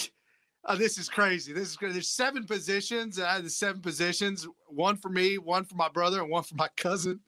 [0.67, 1.53] oh, this is crazy.
[1.53, 1.95] This is crazy.
[1.95, 3.19] There's seven positions.
[3.19, 4.47] I had the seven positions.
[4.69, 7.19] One for me, one for my brother, and one for my cousin.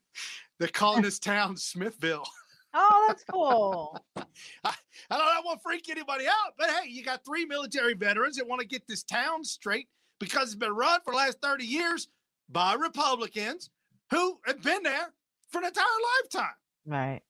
[0.59, 2.25] They're calling this town Smithville.
[2.77, 3.97] Oh, that's cool.
[4.17, 4.23] I
[4.65, 4.75] don't,
[5.09, 8.47] I don't want to freak anybody out, but hey, you got three military veterans that
[8.47, 9.87] want to get this town straight
[10.19, 12.09] because it's been run for the last 30 years
[12.49, 13.69] by Republicans
[14.11, 15.13] who have been there
[15.49, 15.85] for an entire
[16.21, 16.55] lifetime.
[16.85, 17.21] right.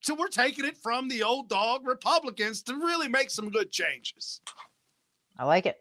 [0.00, 4.42] So we're taking it from the old dog Republicans to really make some good changes.
[5.38, 5.76] I like it.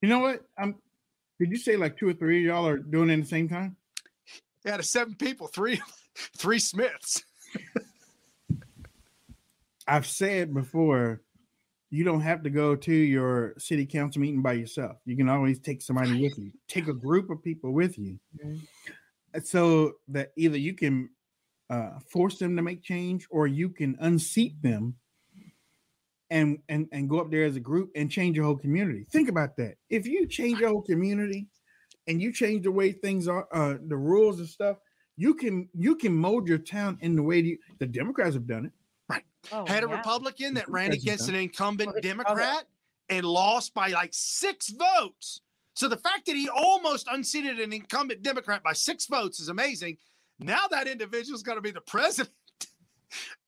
[0.00, 0.42] You know what?
[0.56, 0.76] I'm.
[1.40, 3.48] Did you say like two or three of y'all are doing it at the same
[3.48, 3.74] time?
[4.64, 5.80] Yeah, to seven people, three,
[6.38, 7.24] three Smiths.
[9.86, 11.22] I've said before,
[11.90, 14.96] you don't have to go to your city council meeting by yourself.
[15.04, 16.52] You can always take somebody with you.
[16.68, 18.66] Take a group of people with you, Mhm.
[19.44, 21.10] So that either you can
[21.70, 24.94] uh, force them to make change, or you can unseat them
[26.30, 29.06] and and and go up there as a group and change your whole community.
[29.10, 29.76] Think about that.
[29.90, 31.48] If you change your whole community
[32.06, 34.78] and you change the way things are, uh, the rules and stuff,
[35.16, 38.66] you can you can mold your town in the way you, the Democrats have done
[38.66, 38.72] it.
[39.50, 39.96] Oh, Had a yeah.
[39.96, 42.24] Republican that ran against an incumbent Look at Chicago.
[42.28, 42.64] Democrat
[43.08, 45.40] and lost by like six votes.
[45.74, 49.96] So the fact that he almost unseated an incumbent Democrat by six votes is amazing.
[50.38, 52.30] Now that individual is going to be the president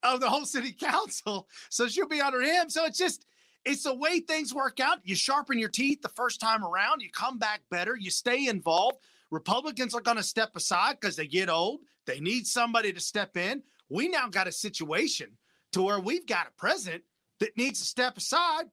[0.02, 1.48] of the whole city council.
[1.70, 2.68] So she'll be under him.
[2.68, 3.26] So it's just,
[3.64, 4.98] it's the way things work out.
[5.04, 8.98] You sharpen your teeth the first time around, you come back better, you stay involved.
[9.30, 11.80] Republicans are going to step aside because they get old.
[12.06, 13.62] They need somebody to step in.
[13.88, 15.28] We now got a situation
[15.74, 17.04] to where we've got a president
[17.40, 18.64] that needs to step aside.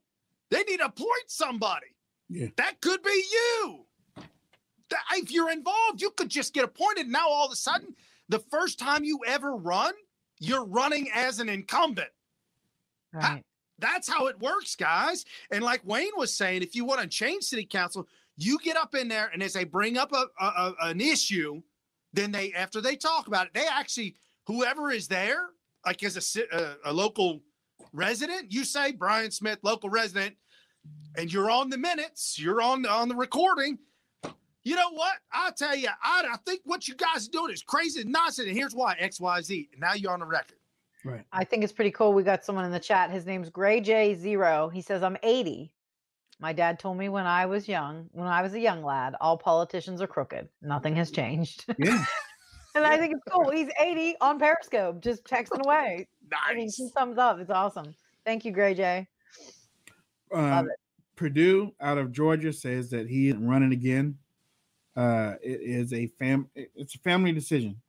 [0.50, 1.88] They need to appoint somebody.
[2.30, 2.48] Yeah.
[2.58, 3.86] That could be you.
[5.14, 7.08] If you're involved, you could just get appointed.
[7.08, 7.96] Now, all of a sudden,
[8.30, 9.94] the first time you ever run,
[10.40, 12.10] you're running as an incumbent.
[13.14, 13.44] Right.
[13.80, 15.26] That's how it works, guys.
[15.52, 18.94] And like Wayne was saying, if you want to change city council, you get up
[18.96, 21.62] in there, and as they bring up a, a- a- an issue,
[22.14, 24.16] then they after they talk about it, they actually
[24.48, 25.48] whoever is there,
[25.86, 27.42] like as a a, a local
[27.94, 30.36] resident, you say Brian Smith, local resident,
[31.18, 33.78] and you're on the minutes, you're on on the recording.
[34.64, 35.14] You know what?
[35.32, 38.48] I'll tell you, I, I think what you guys are doing is crazy and nonsense.
[38.48, 39.70] And here's why X, Y, Z.
[39.72, 40.58] And now you're on the record.
[41.04, 41.26] Right.
[41.32, 42.14] I think it's pretty cool.
[42.14, 43.10] We got someone in the chat.
[43.10, 44.70] His name's Gray J Zero.
[44.70, 45.74] He says, I'm 80.
[46.40, 49.38] My dad told me when I was young, when I was a young lad, all
[49.38, 50.48] politicians are crooked.
[50.62, 51.66] Nothing has changed.
[51.78, 52.06] Yeah.
[52.76, 53.50] and I think it's cool.
[53.50, 56.08] He's 80 on Periscope, just texting away.
[56.48, 56.78] I mean, Nice.
[56.78, 57.40] two thumbs up.
[57.40, 57.94] It's awesome.
[58.26, 59.08] Thank you, Gray J.
[60.34, 60.70] Um,
[61.16, 64.18] Perdue out of Georgia says that he isn't running again.
[64.96, 66.48] Uh, it is a fam.
[66.56, 67.82] It's a family decision,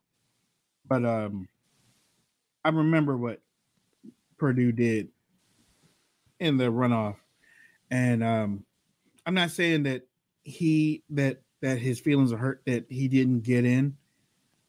[0.86, 1.48] but um,
[2.64, 3.40] I remember what
[4.38, 5.08] Perdue did
[6.40, 7.16] in the runoff,
[7.90, 8.64] and um,
[9.26, 10.02] I'm not saying that
[10.44, 13.96] he that that his feelings are hurt that he didn't get in,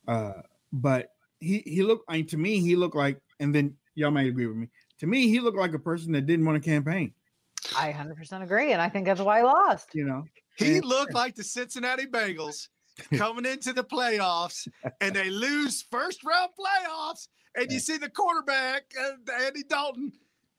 [0.07, 0.33] uh,
[0.71, 2.05] but he he looked.
[2.09, 4.69] I mean, to me, he looked like, and then y'all might agree with me.
[4.99, 7.13] To me, he looked like a person that didn't want to campaign.
[7.75, 8.71] I 100% agree.
[8.73, 9.89] And I think that's why I lost.
[9.93, 10.23] You know,
[10.57, 10.81] He Yeah.
[10.83, 12.67] looked like the Cincinnati Bengals
[13.15, 14.67] coming into the playoffs
[15.01, 17.27] and they lose first round playoffs.
[17.55, 20.11] And you see the quarterback, uh, Andy Dalton.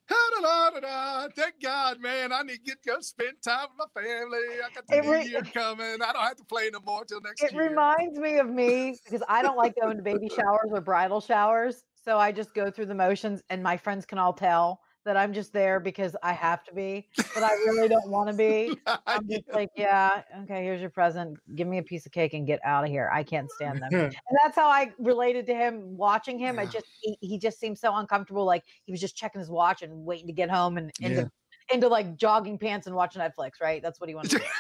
[0.08, 1.28] "Ha-da-da-da-da.
[1.34, 2.32] Thank God, man.
[2.32, 4.38] I need to get go spend time with my family.
[4.64, 6.02] I got the It new year coming.
[6.02, 7.62] I don't have to play no more until next It year.
[7.62, 11.20] It reminds me of me because I don't like going to baby showers or bridal
[11.20, 11.82] showers.
[12.04, 15.32] So I just go through the motions, and my friends can all tell that I'm
[15.34, 18.74] just there because I have to be, but I really don't want to be.
[19.06, 21.36] I'm just like, yeah, okay, here's your present.
[21.54, 23.10] Give me a piece of cake and get out of here.
[23.12, 23.90] I can't stand them.
[23.94, 26.58] And that's how I related to him watching him.
[26.58, 28.44] I just he, he just seemed so uncomfortable.
[28.44, 31.22] Like he was just checking his watch and waiting to get home and into
[31.68, 31.74] Yeah.
[31.74, 33.82] into like jogging pants and watch Netflix, right?
[33.82, 34.44] That's what he wanted to do.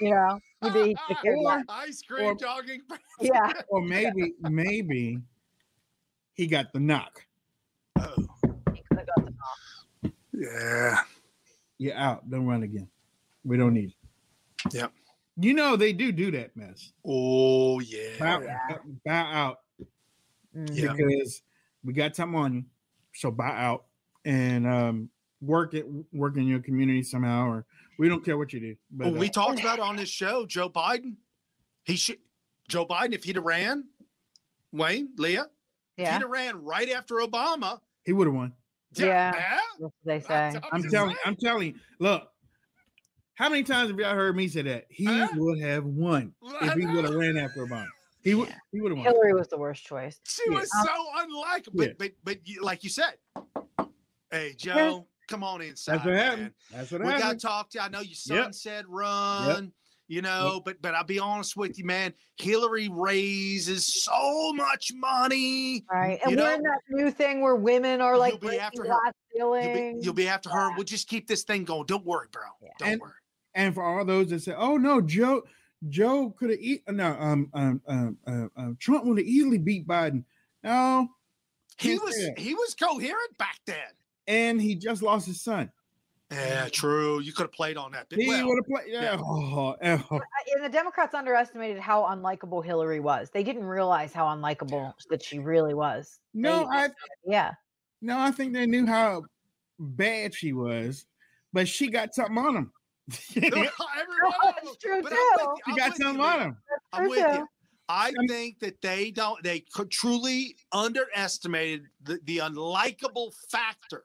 [0.00, 0.38] You know?
[0.72, 2.82] He he took care of Or- Ice cream or- jogging.
[2.88, 3.02] Pants.
[3.20, 3.52] Yeah.
[3.68, 5.18] or maybe, maybe
[6.34, 7.26] he got the knock.
[7.98, 8.04] Oh,
[8.72, 9.32] He could have got the
[10.38, 11.00] yeah.
[11.78, 12.28] You're out.
[12.30, 12.88] Don't run again.
[13.44, 13.90] We don't need
[14.66, 14.74] it.
[14.74, 14.92] Yep.
[15.40, 16.92] You know they do do that mess.
[17.04, 18.18] Oh yeah.
[18.18, 18.58] Bow, yeah.
[19.04, 19.58] bow out
[20.56, 20.70] Mhm.
[20.76, 20.92] Yeah.
[20.94, 21.42] because
[21.84, 22.64] we got time on you.
[23.14, 23.84] So bow out
[24.24, 25.10] and um,
[25.40, 27.66] work it, work in your community somehow, or
[27.98, 28.76] we don't care what you do.
[28.90, 30.46] But Well, we uh, talked about it on this show.
[30.46, 31.14] Joe Biden.
[31.84, 32.18] He should.
[32.68, 33.84] Joe Biden, if he'd have ran,
[34.72, 35.48] Wayne, Leah,
[35.96, 36.12] if Yeah.
[36.14, 37.80] he'd have ran right after Obama.
[38.04, 38.52] he would have won.
[38.94, 39.06] Yeah.
[39.34, 40.60] yeah, That's what they say.
[40.72, 41.10] I'm just telling.
[41.10, 41.18] saying.
[41.24, 41.74] I'm telling.
[41.98, 42.28] Look,
[43.34, 45.28] how many times have y'all heard me say that he Huh?
[45.36, 47.86] would have won if he would have ran after Obama?
[48.22, 48.48] He would.
[48.72, 49.06] He would have won.
[49.06, 50.20] Hillary was the worst choice.
[50.26, 50.58] She Yeah.
[50.58, 51.76] was so unlikable.
[51.76, 51.92] But Yeah.
[51.98, 53.14] but but you, like you said,
[54.30, 55.94] hey Joe, come on inside.
[55.94, 56.42] That's what happened.
[56.42, 56.54] man.
[56.72, 57.40] That's what We got to happened.
[57.40, 57.84] talk to you.
[57.84, 58.54] I know your son Yep.
[58.54, 59.72] said run.
[60.10, 62.14] You know, but but I'll be honest with you, man.
[62.38, 65.84] Hillary raises so much money.
[65.90, 66.18] Right.
[66.22, 68.84] And You we're know, in that new thing where women are like you'll be after
[68.86, 68.98] her.
[69.34, 70.70] You'll be, you'll be after her.
[70.74, 71.84] We'll just keep this thing going.
[71.86, 72.42] Don't worry, bro.
[72.62, 72.68] Yeah.
[72.78, 73.12] Don't And- worry.
[73.54, 75.42] And for all those that say, "Oh no, Joe,
[75.88, 79.86] Joe could have eat no, um, um, um, uh, um, Trump would have easily beat
[79.86, 80.24] Biden."
[80.62, 81.08] No,
[81.78, 83.76] He was say he was coherent back then.
[84.26, 85.70] and he just lost his son.
[86.30, 86.72] Yeah, mm.
[86.72, 87.20] true.
[87.20, 88.06] You could have played on that.
[88.10, 88.92] But He well, would have played.
[88.92, 89.02] yeah.
[89.14, 89.20] Yeah.
[89.24, 89.76] Oh,
[90.10, 90.20] oh.
[90.54, 93.30] And the Democrats underestimated how unlikable Hillary was.
[93.30, 96.18] They didn't realize how unlikable that she really was.
[96.34, 96.88] No, They- I
[97.26, 97.52] yeah.
[98.02, 99.22] no, I think they knew how
[99.78, 101.06] bad she was,
[101.52, 102.72] but she got something on them.
[103.10, 103.72] she everyone
[104.42, 105.56] That's true But I'm with too.
[105.66, 105.76] you.
[105.76, 106.56] Got with you, on him.
[106.92, 107.38] I'm with too.
[107.38, 107.46] you.
[107.88, 109.42] I think that they don't.
[109.42, 114.04] They could truly underestimated the, the unlikable factor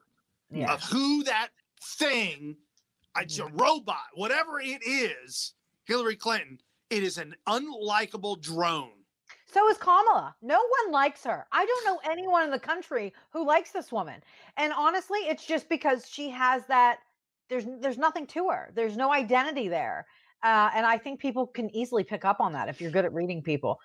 [0.49, 0.73] Yeah.
[0.73, 1.49] of who that
[1.83, 2.55] thing,
[3.17, 5.53] it's a robot, whatever it is,
[5.85, 6.59] Hillary Clinton.
[6.89, 8.91] It is an unlikable drone.
[9.51, 10.35] So is Kamala.
[10.41, 11.45] No one likes her.
[11.51, 14.21] I don't know anyone in the country who likes this woman.
[14.57, 16.99] And honestly, it's just because she has that
[17.49, 18.71] there's there's nothing to her.
[18.73, 20.07] There's no identity there.
[20.43, 23.13] Uh, and I think people can easily pick up on that if you're good at
[23.13, 23.79] reading people.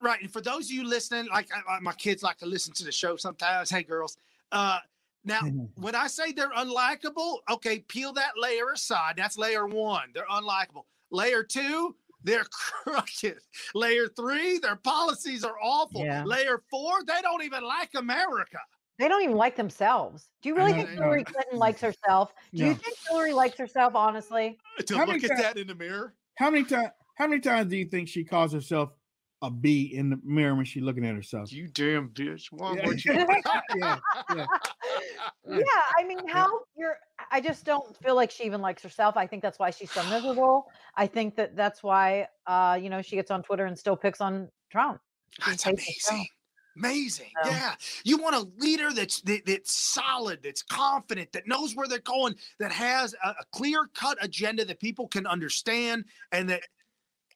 [0.00, 0.20] Right.
[0.20, 2.84] And for those of you listening, like I, I- my kids like to listen to
[2.84, 3.70] the show sometimes.
[3.70, 4.16] Hey, girls.
[4.50, 4.78] Uh,
[5.24, 5.40] now,
[5.76, 9.14] when I say they're unlikable, okay, peel that layer aside.
[9.16, 10.10] That's layer one.
[10.14, 10.84] They're unlikable.
[11.10, 11.94] Layer two,
[12.24, 12.44] they're
[12.84, 13.38] crooked.
[13.74, 16.04] Layer three, their policies are awful.
[16.04, 16.24] Yeah.
[16.24, 18.58] Layer four, they don't even like America.
[18.98, 20.28] They don't even like themselves.
[20.42, 20.96] Do you really think no.
[20.96, 22.32] Hillary Clinton likes herself?
[22.54, 24.58] Do you think Hillary likes herself honestly?
[24.86, 26.14] To How look at ti- that in the mirror.
[26.36, 26.90] How many times?
[27.16, 28.90] How many times do you think she calls herself
[29.42, 31.52] a bee in the mirror when she's looking at herself?
[31.52, 32.46] You damn bitch.
[32.50, 32.86] Why Yeah.
[32.86, 33.12] would you?
[33.14, 33.26] yeah,
[34.34, 34.46] yeah.
[35.48, 35.62] yeah,
[35.98, 36.96] I mean, how you're
[37.30, 39.16] I just don't feel like she even likes herself.
[39.16, 40.70] I think that's why she's so miserable.
[40.96, 44.20] I think that that's why uh, you know, she gets on Twitter and still picks
[44.20, 45.00] on Trump.
[45.30, 46.20] She That's hates herself.
[46.20, 46.28] amazing.
[46.76, 47.30] Amazing.
[47.44, 47.74] So- Yeah.
[48.04, 52.34] You want a leader that's that, that's solid, that's confident, that knows where they're going,
[52.60, 56.62] that has a, a clear cut agenda that people can understand and that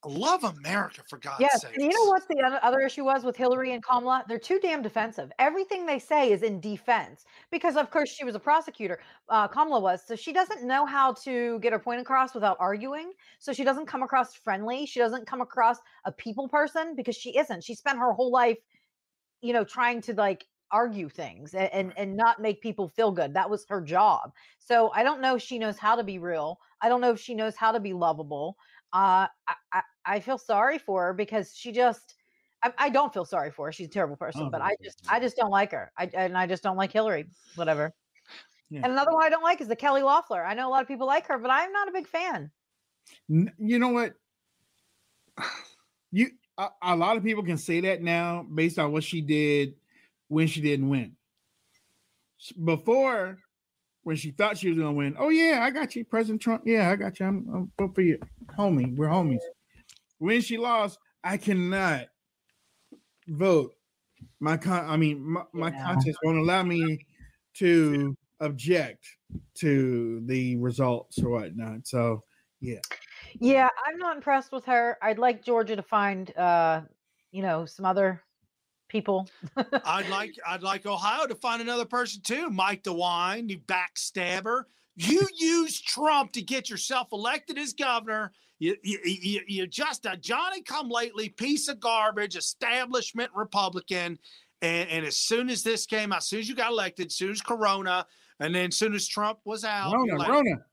[0.06, 1.74] love America for God's Yes, sake.
[1.74, 4.24] and you know what the other- issue was with Hillary and Kamala?
[4.28, 5.32] They're too damn defensive.
[5.38, 9.00] Everything they say is in defense because, of course, she was a prosecutor.
[9.28, 13.12] Uh, Kamala was, so she doesn't know how to get her point across without arguing.
[13.38, 14.86] So she doesn't come across friendly.
[14.86, 17.64] She doesn't come across a people person because she isn't.
[17.64, 18.58] She spent her whole life,
[19.40, 23.32] you know, trying to like argue things and and, and not make people feel good.
[23.34, 24.32] That was her job.
[24.58, 26.58] So I don't know if she knows how to be real.
[26.80, 28.56] I don't know if she knows how to be lovable.
[28.92, 29.26] Uh,
[29.72, 32.14] I, I, feel sorry for her because she just
[32.62, 33.72] I, I don't feel sorry for her.
[33.72, 35.02] She's a terrible person, don't but I just.
[35.08, 35.92] I just don't like her.
[35.98, 37.26] I and I just don't like Hillary.
[37.56, 37.92] Whatever.
[38.70, 38.80] Yeah.
[38.82, 40.44] And another one I don't like is the Kelly Loeffler.
[40.44, 42.50] I know a lot of people like her, but I'm not a big fan.
[43.28, 44.14] You know what?
[46.12, 49.74] You a, a lot of people can say that now based on what she did
[50.28, 51.12] when she didn't win.
[52.64, 53.38] Before,
[54.06, 56.62] when she thought she was going to win, oh yeah, I got you, President Trump.
[56.64, 57.26] Yeah, I got you.
[57.26, 58.20] I'm, I'm vote for you,
[58.56, 58.94] homie.
[58.94, 59.40] We're homies.
[60.18, 62.06] When she lost, I cannot
[63.26, 63.74] vote.
[64.38, 65.82] My con, I mean, my, my Yeah.
[65.82, 67.04] conscience won't allow me
[67.54, 69.04] to object
[69.54, 71.88] to the results or whatnot.
[71.88, 72.22] So,
[72.60, 72.78] yeah.
[73.40, 74.98] Yeah, I'm not impressed with her.
[75.02, 76.82] I'd like Georgia to find uh,
[77.32, 78.22] you know, some other
[78.88, 79.28] people.
[79.84, 82.50] I'd like I'd like Ohio to find another person too.
[82.50, 84.64] Mike DeWine, you backstabber.
[84.96, 88.32] You used Trump to get yourself elected as governor.
[88.58, 94.18] You, you, you, you're just a Johnny come lately piece of garbage, establishment Republican.
[94.62, 97.14] And, and as soon as this came out, as soon as you got elected, as
[97.14, 98.06] soon as Corona,
[98.40, 100.64] and then as soon as Trump was out, Rona, like, Rona.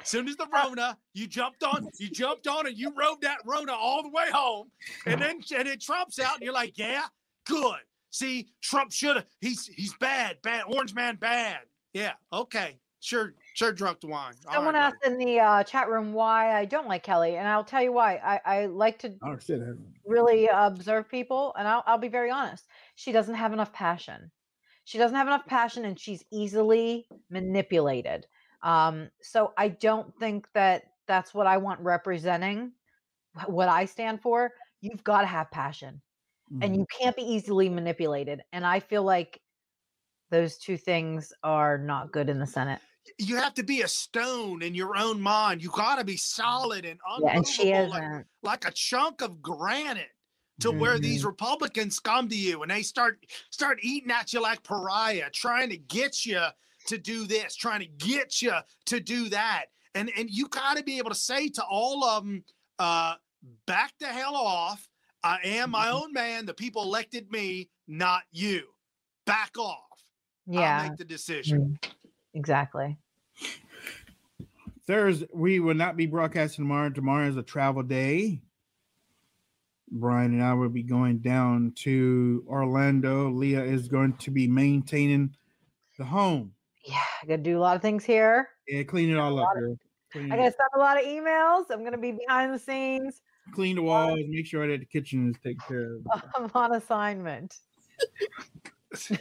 [0.00, 3.20] as soon as the uh, Rona, you jumped on, you jumped on, and you rode
[3.20, 4.70] that Rona all the way home.
[5.04, 7.04] And then and then Trump's out, and you're like, yeah,
[7.44, 7.80] good.
[8.10, 9.26] See, Trump should have.
[9.40, 10.64] He's he's bad, bad.
[10.68, 11.60] Orange man, bad.
[11.92, 13.72] Yeah, okay, sure, sure.
[13.72, 14.34] Drunk the wine.
[14.46, 17.46] All Someone right, asked in the uh, chat room why I don't like Kelly, and
[17.48, 18.16] I'll tell you why.
[18.16, 19.60] I, I like to Oh shit.
[20.06, 22.66] really observe people, and I'll, I'll be very honest.
[22.94, 24.30] She doesn't have enough passion.
[24.84, 28.26] She doesn't have enough passion, and she's easily manipulated.
[28.62, 32.72] Um, so I don't think that that's what I want representing
[33.46, 34.52] what I stand for.
[34.80, 36.00] You've got to have passion,
[36.52, 36.62] Mm-hmm.
[36.62, 38.42] and you can't be easily manipulated.
[38.52, 39.40] And I feel like
[40.30, 42.80] those two things are not good in the Senate.
[43.18, 45.62] You have to be a stone in your own mind.
[45.62, 49.40] You got to be solid and Yeah, and she unmovable, like, like a chunk of
[49.40, 50.10] granite.
[50.60, 51.02] To where Mm-hmm.
[51.02, 53.18] these Republicans come to you and they start
[53.50, 56.40] start eating at you like pariah, trying to get you
[56.86, 58.52] to do this, trying to get you
[58.86, 59.64] to do that,
[59.96, 62.44] and and you got to be able to say to all of them,
[62.78, 63.16] uh,
[63.66, 64.88] back the hell off.
[65.24, 65.96] I am my Mm-hmm.
[65.96, 66.46] own man.
[66.46, 68.68] The people elected me, not you.
[69.24, 69.78] Back off.
[70.48, 71.78] I'll Yeah, make the decision.
[72.34, 72.98] exactly.
[74.86, 76.90] Thursday, we will not be broadcasting tomorrow.
[76.90, 78.42] Tomorrow is a travel day.
[79.90, 83.30] Brian and I will be going down to Orlando.
[83.30, 85.34] Leah is going to be maintaining
[85.96, 86.52] the home.
[86.84, 88.50] Yeah, I got to do a lot of things here.
[88.68, 89.78] Yeah, clean it all up, girl.
[90.12, 91.70] Clean, I got to send a lot of emails.
[91.70, 93.22] I'm going to be behind the scenes.
[93.52, 94.18] Clean the walls.
[94.28, 96.06] Make sure that the kitchen is taken care of.
[96.36, 97.58] I'm on assignment.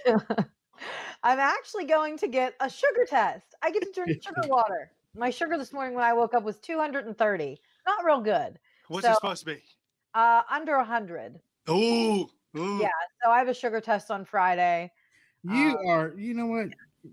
[1.26, 3.46] I'm actually going to get a sugar test.
[3.62, 4.92] I get to drink sugar water.
[5.16, 7.62] My sugar this morning when I woke up was 230.
[7.86, 8.60] Not real good.
[8.88, 9.62] What's So- it supposed to be?
[10.16, 11.40] Uh, under 100.
[11.70, 12.78] Ooh, ooh.
[12.80, 12.90] Yeah.
[13.24, 14.92] So I have a sugar test on Friday.
[15.44, 16.68] You Um, are, you know what?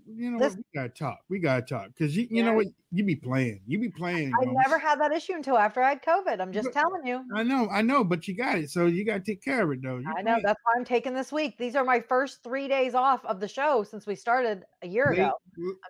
[0.07, 0.57] You know this- what?
[0.73, 1.19] We gotta talk.
[1.29, 2.45] We gotta talk because you, you Yeah.
[2.45, 2.67] know what?
[2.91, 3.61] You be playing.
[3.67, 4.31] You be playing.
[4.41, 6.39] I never had that issue until after I had COVID.
[6.39, 7.25] I'm just But- telling you.
[7.33, 8.69] I know, I know, but you got it.
[8.69, 9.97] So you gotta take care of it, though.
[9.97, 10.31] You I know.
[10.31, 10.43] playing.
[10.43, 11.57] That's why I'm taking this week.
[11.57, 15.05] These are my first three days off of the show since we started a year
[15.11, 15.33] ago.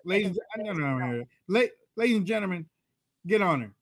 [0.04, 1.24] ladies, no, no, no, no.
[1.48, 1.62] La-
[1.96, 2.66] ladies and gentlemen,
[3.26, 3.72] get on her.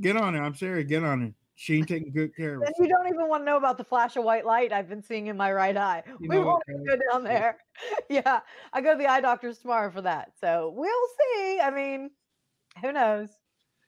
[0.00, 0.42] Get on her.
[0.42, 0.86] I'm serious.
[0.88, 1.32] Get on her.
[1.58, 2.74] She ain't taking good care of Then us.
[2.78, 5.28] you don't even want to know about the flash of white light I've been seeing
[5.28, 6.02] in my right eye.
[6.20, 6.98] You we know won't what, even guys?
[6.98, 7.56] go down there.
[8.10, 8.40] yeah,
[8.74, 10.32] I go to the eye doctors tomorrow for that.
[10.38, 11.58] So we'll see.
[11.60, 12.10] I mean,
[12.82, 13.30] who knows?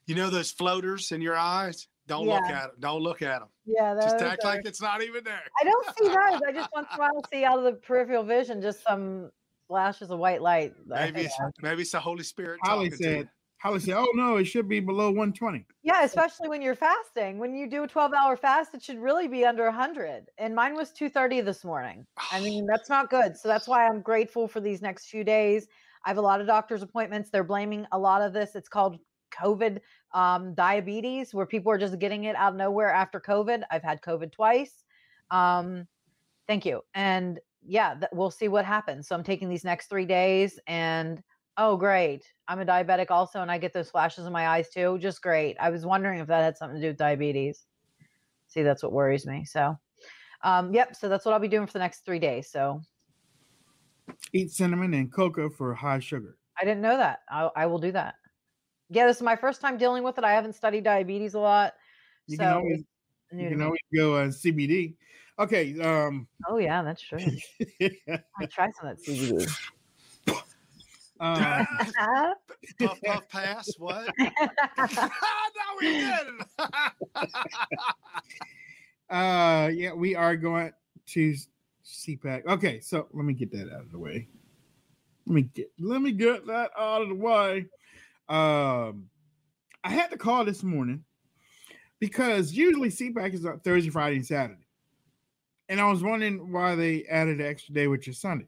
[0.07, 1.87] You know those floaters in your eyes?
[2.07, 2.71] Don't look at them.
[2.79, 3.49] Don't look at them.
[3.67, 5.43] Yeah, those Just act are- like it's not even there.
[5.61, 6.41] I don't see those.
[6.47, 9.29] I just once in a while see out of the peripheral vision just some
[9.67, 10.73] flashes of white light.
[10.87, 13.17] Maybe it's, maybe it's the Holy Spirit Holly talking to you.
[13.19, 13.29] said,
[13.61, 15.65] Holly said, oh no, it should be below 120.
[15.83, 17.39] Yeah, especially when you're fasting.
[17.39, 20.27] When you do a 12 hour fast, it should really be under 100.
[20.37, 22.05] And mine was 230 this morning.
[22.31, 23.35] I mean, that's not good.
[23.35, 25.67] So that's why I'm grateful for these next few days.
[26.05, 27.29] I have a lot of doctor's appointments.
[27.29, 28.55] They're blaming a lot of this.
[28.55, 28.97] It's called
[29.37, 29.79] COVID
[30.13, 33.63] um, diabetes, where people are just getting it out of nowhere after COVID.
[33.69, 34.85] I've had COVID twice.
[35.31, 35.85] Um,
[36.47, 36.81] thank you.
[36.93, 39.09] And yeah, th- we'll see what happens.
[39.09, 41.21] So I'm taking these next three days and
[41.59, 42.25] oh, great.
[42.47, 44.97] I'm a diabetic also, and I get those flashes in my eyes too.
[44.99, 45.57] Just great.
[45.59, 47.65] I was wondering if that had something to do with diabetes.
[48.47, 49.45] See, that's what worries me.
[49.45, 49.77] So,
[50.41, 50.95] um, yep.
[50.95, 52.49] So that's what I'll be doing for the next three days.
[52.49, 52.81] So
[54.33, 56.37] Eat cinnamon and cocoa for high sugar.
[56.59, 57.19] I didn't know that.
[57.29, 58.15] I, I will do that.
[58.89, 60.23] Yeah, this is my first time dealing with it.
[60.23, 61.73] I haven't studied diabetes a lot.
[62.25, 62.83] You so can always,
[63.31, 64.95] you can always go on CBD.
[65.37, 65.79] Okay.
[65.79, 67.19] Um, Oh yeah, that's true.
[67.81, 69.47] I try some of that CBD.
[71.21, 71.65] uh,
[72.79, 73.69] puff puff pass.
[73.77, 74.09] What?
[74.19, 75.09] no,
[75.81, 76.43] we didn't.
[79.09, 80.71] uh, yeah, we are going
[81.07, 81.35] to
[81.85, 82.45] CPAC.
[82.45, 84.29] Okay, so let me get that out of the way.
[85.25, 87.65] Let me get let me get that out of the way.
[88.29, 89.07] Um,
[89.83, 91.03] I had to call this morning
[91.99, 94.67] because usually CPAC is on Thursday, Friday, and Saturday,
[95.67, 98.47] and I was wondering why they added an extra day, which is Sunday.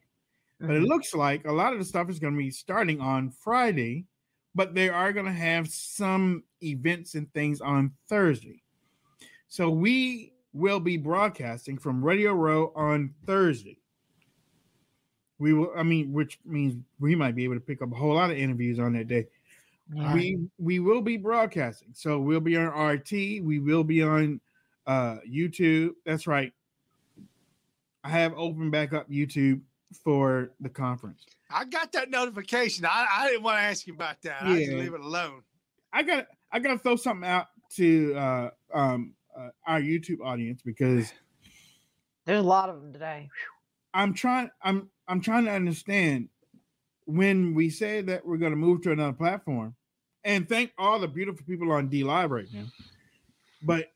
[0.62, 0.88] But it Mhm.
[0.88, 4.05] looks like a lot of the stuff is going to be starting on Friday,
[4.53, 8.62] but they are going to have some events and things on Thursday.
[9.47, 13.80] So we will be broadcasting from Radio Row on Thursday.
[15.39, 18.14] We will, I mean, which means we might be able to pick up a whole
[18.14, 19.28] lot of interviews on that day.
[20.14, 21.89] We we will be broadcasting.
[21.93, 24.39] So we'll be on RT, we will be on
[24.86, 25.95] uh YouTube.
[26.05, 26.53] That's right.
[28.03, 29.62] I have opened back up YouTube
[30.04, 31.26] for the conference.
[31.50, 32.86] I got that notification.
[32.86, 34.44] I, I didn't want to ask you about that.
[34.44, 35.42] I just leave it alone.
[35.94, 40.62] I got I got to throw something out to uh, um, uh, our YouTube audience
[40.64, 41.12] because
[42.26, 43.30] There's a lot of them today.
[43.94, 46.30] I'm trying I'm I'm trying to understand
[47.06, 49.76] when we say that we're going to move to another platform,
[50.24, 52.66] and thank all the beautiful people on DLive right now.
[53.64, 53.92] But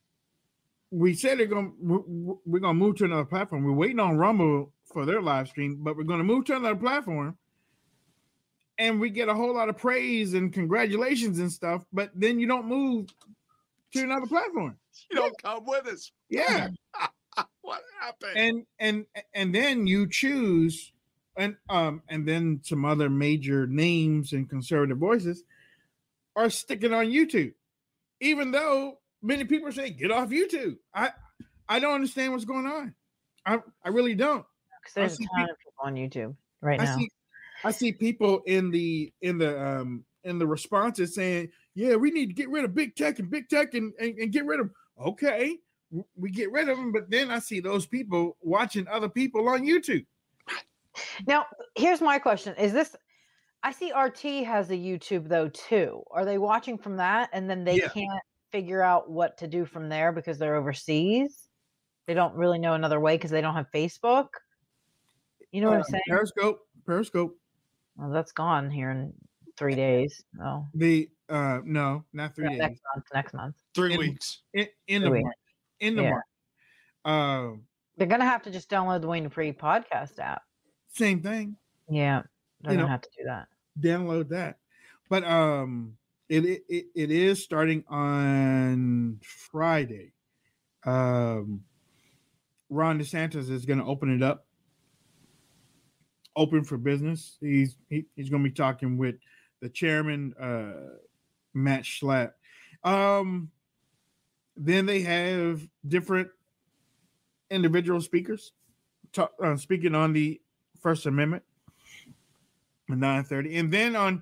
[0.92, 3.64] we said they're going we're, we're going to move to another platform.
[3.64, 6.78] We're waiting on Rumble for their live stream, but we're going to move to another
[6.78, 7.38] platform.
[8.78, 12.48] And we get a whole lot of praise and congratulations and stuff, but then you
[12.48, 13.10] don't move
[13.94, 14.78] to another platform.
[15.12, 16.12] You don't come with us.
[16.30, 16.70] Yeah.
[17.62, 18.38] What happened?
[18.38, 20.94] and and and then you choose
[21.36, 25.44] and um and then some other major names and conservative voices
[26.38, 27.54] are sticking on YouTube
[28.22, 31.10] even though many people are saying get off YouTube I
[31.68, 32.94] I don't understand what's going on
[33.46, 34.46] I I really don't
[34.86, 36.98] Because there's a ton of people on YouTube right I now.
[36.98, 37.10] see
[37.64, 42.28] I see people in the in the um in the responses saying yeah we need
[42.28, 44.70] to get rid of big tech and big tech and and, and get rid of
[45.04, 45.58] okay
[46.16, 49.64] we get rid of them but then I see those people watching other people on
[49.64, 50.06] YouTube
[51.28, 52.96] Now, here's my question: Is this?
[53.64, 56.04] I see RT has a YouTube though too.
[56.12, 57.90] Are they watching from that, and then they Yeah.
[57.90, 58.22] can't
[58.52, 61.50] figure out what to do from there because they're overseas?
[62.08, 64.28] They don't really know another way because they don't have Facebook.
[65.52, 66.04] You know what I'm Uh, saying?
[66.08, 67.38] Periscope, Periscope.
[67.98, 69.14] Well, that's gone here in
[69.58, 70.24] three days.
[70.42, 72.58] Oh, The uh no, not three days.
[72.60, 73.06] next month.
[73.14, 73.56] Next month.
[73.74, 74.42] Three in- weeks.
[74.54, 75.34] In, in the month.
[75.80, 76.10] In the Yeah.
[76.12, 76.24] month.
[77.06, 77.52] Uh,
[77.98, 80.44] They're gonna have to just download the Wayne Dupree podcast app.
[80.90, 81.56] same thing.
[81.90, 82.24] Yeah,
[82.62, 83.48] they're You gonna know, have to do that.
[83.80, 84.60] Download that.
[85.10, 85.98] But um,
[86.30, 90.14] it it, it, it is starting on Friday.
[90.86, 91.64] Um,
[92.70, 94.45] Ron DeSantis is going to open it up,
[96.36, 97.38] open for business.
[97.40, 99.16] He's he, he's going to be talking with
[99.62, 100.98] the chairman, uh,
[101.54, 102.34] Matt Schlapp.
[102.84, 103.50] Um,
[104.58, 106.30] then they have different
[107.50, 108.52] individual speakers
[109.14, 110.40] talk, uh, speaking on the
[110.82, 111.44] First Amendment
[112.88, 114.22] nine thirty, and then on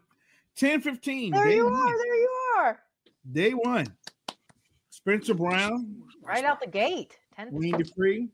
[0.55, 1.97] ten fifteen, There day you one, are.
[1.97, 2.79] There you are.
[3.31, 3.87] day one,
[4.89, 7.17] Spencer Brown, Right out the gate.
[7.35, 7.49] Ten.
[7.51, 8.29] Wayne Dupree,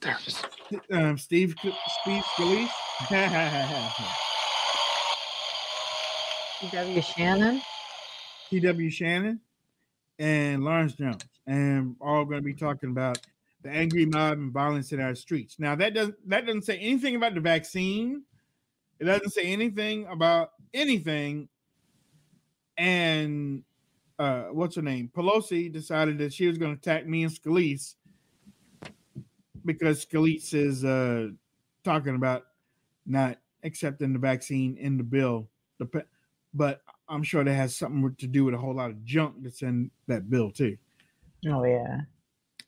[0.00, 0.80] There it is.
[0.92, 2.68] um, Steve Steve Scalise,
[6.72, 7.02] W.
[7.02, 7.60] Shannon.
[8.48, 8.90] T.W.
[8.90, 9.40] Shannon,
[10.18, 13.18] and Lawrence Jones, and all going to be talking about
[13.62, 15.56] the angry mob and violence in our streets.
[15.58, 18.22] Now that doesn't that doesn't say anything about the vaccine.
[18.98, 21.48] It doesn't say anything about anything.
[22.78, 23.62] And
[24.18, 25.10] uh, what's her name?
[25.14, 27.96] Pelosi decided that she was going to attack me and Scalise
[29.66, 31.28] because Scalise is uh,
[31.84, 32.44] talking about
[33.06, 35.48] not accepting the vaccine in the bill.
[36.54, 39.62] But I'm sure that has something to do with a whole lot of junk that's
[39.62, 40.76] in that bill too.
[41.46, 42.00] Oh yeah.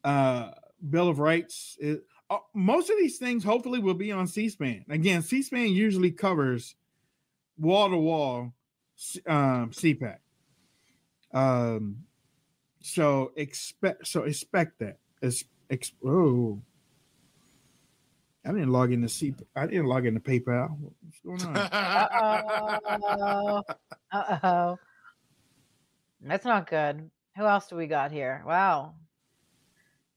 [0.05, 0.51] Uh,
[0.91, 1.76] bill of Rights.
[1.80, 1.99] Is,
[2.30, 4.84] uh, most of these things hopefully will be on C-SPAN.
[4.91, 6.74] Again, C-SPAN usually covers
[7.57, 8.53] wall to wall
[9.26, 10.18] um, CPAC.
[11.32, 12.05] Um,
[12.80, 14.99] so expect so expect that.
[15.20, 16.61] It's, ex, oh,
[18.49, 20.74] I didn't log into I didn't log in to PayPal.
[20.80, 21.57] What's going on?
[21.70, 23.62] Uh-oh.
[24.11, 24.78] Uh-oh.
[26.22, 27.11] That's not good.
[27.36, 28.42] Who else do we got here?
[28.46, 28.94] Wow.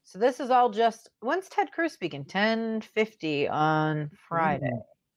[0.04, 2.22] So this is all just when's Ted Cruz speaking?
[2.22, 4.70] 1050 on Friday.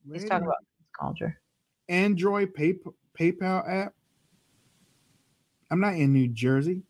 [0.04, 0.58] He's Wait a talking about
[1.00, 1.40] culture.
[1.88, 2.76] Android pay,
[3.18, 3.94] PayPal app.
[5.72, 6.84] I'm not in New Jersey.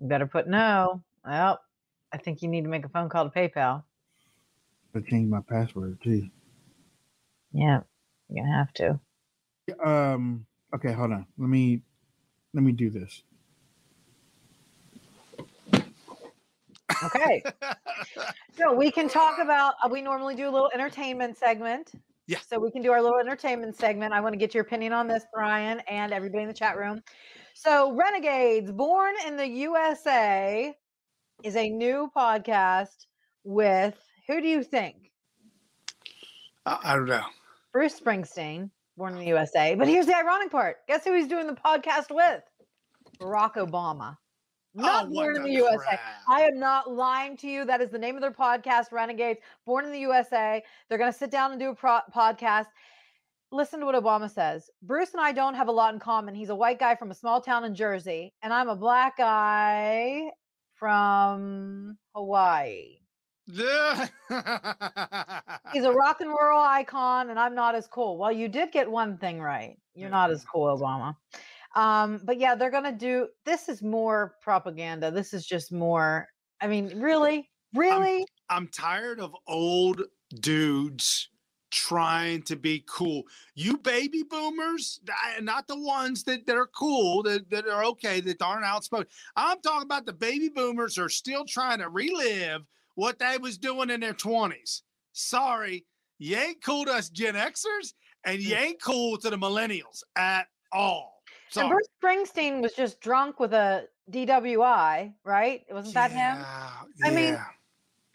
[0.00, 1.00] Better put no.
[1.24, 1.60] Well,
[2.12, 3.84] I think you need to make a phone call to PayPal.
[4.98, 6.28] I changed my password too.
[7.52, 7.80] Yeah,
[8.28, 9.00] you're gonna have to.
[9.84, 10.46] Um.
[10.74, 11.26] Okay, hold on.
[11.38, 11.82] Let me
[12.54, 13.22] let me do this.
[17.04, 17.42] Okay.
[18.56, 21.92] so we can talk about uh, we normally do a little entertainment segment.
[22.26, 22.38] Yeah.
[22.46, 24.12] So we can do our little entertainment segment.
[24.12, 27.02] I want to get your opinion on this, Brian, and everybody in the chat room.
[27.54, 30.74] So Renegades, born in the USA,
[31.42, 33.06] is a new podcast
[33.44, 35.10] with who do you think?
[36.66, 37.24] I, I don't know.
[37.72, 39.74] Bruce Springsteen, born in the USA.
[39.74, 40.78] But here's the ironic part.
[40.86, 42.42] Guess who he's doing the podcast with?
[43.20, 44.16] Barack Obama.
[44.76, 45.98] Oh not Oh, born in the the USA.
[46.28, 47.64] I am not lying to you.
[47.64, 50.62] That is the name of their podcast, Renegades, born in the USA.
[50.88, 52.66] They're going to sit down and do a pro- podcast.
[53.50, 54.70] Listen to what Obama says.
[54.82, 56.34] Bruce and I don't have a lot in common.
[56.34, 60.24] He's a white guy from a small town in Jersey, and I'm a black guy
[60.74, 62.97] from Hawaii.
[63.52, 63.64] He's
[65.84, 68.18] a rock and roll icon, and I'm not as cool.
[68.18, 69.78] Well, you did get one thing right.
[69.94, 71.16] You're not as cool, Obama.
[71.74, 75.10] Um, but yeah, they're gonna do this is more propaganda.
[75.10, 76.28] This is just more.
[76.60, 78.26] I mean, really, really.
[78.50, 80.02] I'm tired of old
[80.40, 81.30] dudes
[81.70, 83.22] trying to be cool.
[83.54, 85.00] You baby boomers,
[85.40, 89.06] not the ones that, that are cool, that, that are okay, that aren't outspoken.
[89.36, 92.62] I'm talking about the baby boomers are still trying to relive
[92.98, 94.80] what they was doing in their 20s.
[95.12, 95.86] Sorry,
[96.18, 97.94] you ain't cool to us Gen Xers,
[98.24, 98.62] and you hmm.
[98.62, 101.22] ain't cool to the millennials at all.
[101.56, 105.62] And Bruce Springsteen was just drunk with a DWI, right?
[105.70, 106.44] Wasn't that him?
[107.04, 107.44] I mean, yeah.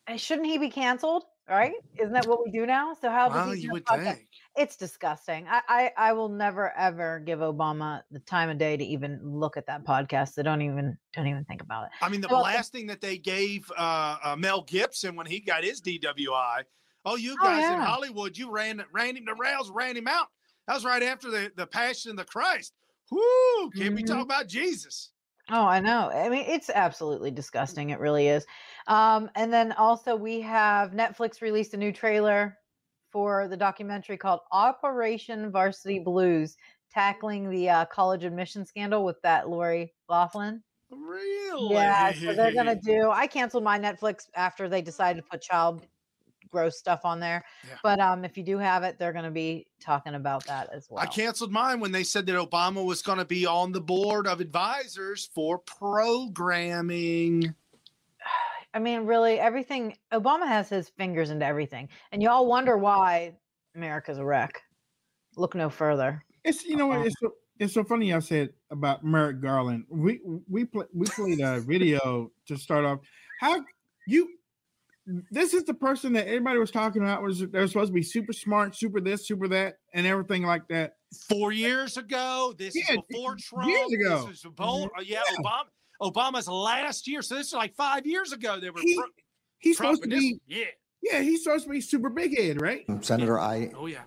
[0.07, 1.23] And shouldn't he be canceled?
[1.49, 1.73] Right?
[1.99, 2.93] Isn't that what we do now?
[2.93, 4.27] So how does he you do a would think.
[4.55, 5.45] It's disgusting.
[5.47, 9.57] I, I I will never ever give Obama the time of day to even look
[9.57, 10.35] at that podcast.
[10.35, 11.91] They don't even don't even think about it.
[12.01, 15.63] I mean, the Well, blasting that they gave uh, uh, Mel Gibson when he got
[15.63, 16.63] his DWI.
[17.05, 17.79] Oh, you Oh, guys in.
[17.79, 20.27] Hollywood, you ran ran him the rails, ran him out.
[20.67, 22.73] That was right after the, the Passion of the Christ.
[23.11, 23.71] Whoo!
[23.71, 24.07] Can we Mhm.
[24.07, 25.12] talk about Jesus?
[25.49, 26.09] Oh, I know.
[26.09, 27.89] I mean, it's absolutely disgusting.
[27.89, 28.45] It really is.
[28.87, 32.57] Um, and then also we have Netflix released a new trailer
[33.11, 36.55] for the documentary called Operation Varsity Blues,
[36.89, 40.63] tackling the uh, college admission scandal with that Lori Loughlin.
[40.89, 41.73] Really?
[41.73, 43.11] Yeah, so they're gonna do.
[43.11, 45.85] I canceled my Netflix after they decided to put child
[46.53, 47.43] gross stuff on there.
[47.67, 47.75] Yeah.
[47.83, 51.03] But um, if you do have it, they're gonna be talking about that as well.
[51.03, 54.27] I canceled mine when they said that Obama was going to be on the board
[54.27, 57.53] of advisors for programming.
[58.73, 59.97] I mean, really, everything.
[60.13, 63.33] Obama has his fingers into everything, and you all wonder why
[63.75, 64.61] America's a wreck.
[65.35, 66.23] Look no further.
[66.43, 68.13] It's you know what it's so, it's so funny.
[68.13, 69.85] I said about Merrick Garland.
[69.89, 72.99] We we play, we played a video to start off.
[73.39, 73.63] How
[74.07, 74.29] you?
[75.31, 77.21] This is the person that everybody was talking about.
[77.21, 80.95] Was they're supposed to be super smart, super this, super that, and everything like that.
[81.29, 83.67] Four years ago, this Yeah, is before Trump.
[83.69, 84.27] years ago.
[84.27, 85.63] This is before, uh, yeah, Obama.
[86.01, 88.59] Obama's last year, so this is like five years ago.
[88.59, 89.05] They were He- pro-
[89.59, 90.31] He's Trump supposed to be.
[90.33, 90.65] this- yeah.
[91.01, 92.85] Yeah, he's supposed to be super big head, right?
[93.03, 94.03] Senator, I, Oh yeah.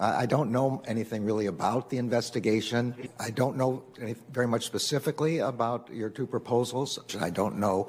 [0.00, 3.08] I I don't know anything really about the investigation.
[3.20, 6.98] I don't know any, very much specifically about your two proposals.
[7.20, 7.88] I don't know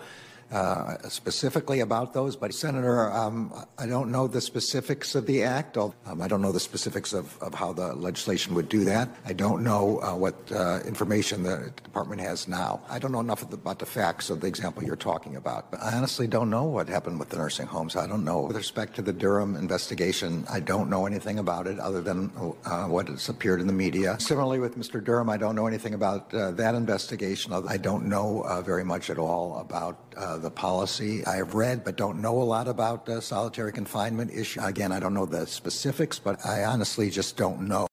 [0.51, 5.77] uh, specifically about those, but Senator, um, I don't know the specifics of the act.
[5.77, 9.09] Um, I don't know the specifics of, of how the legislation would do that.
[9.25, 12.81] I don't know uh, what uh, information the department has now.
[12.89, 15.71] I don't know enough the, about the facts of the example you're talking about.
[15.71, 17.95] But I honestly don't know what happened with the nursing homes.
[17.95, 18.41] I don't know.
[18.41, 22.31] With respect to the Durham investigation, I don't know anything about it other than
[22.65, 24.17] uh, what has appeared in the media.
[24.19, 25.03] Similarly, with Mr.
[25.03, 27.53] Durham, I don't know anything about uh, that investigation.
[27.53, 31.25] I don't know very much at all about uh, the policy.
[31.25, 34.61] I have read, but don't know a lot about the solitary confinement issue.
[34.61, 37.87] Again, I don't know the specifics, but I honestly just don't know.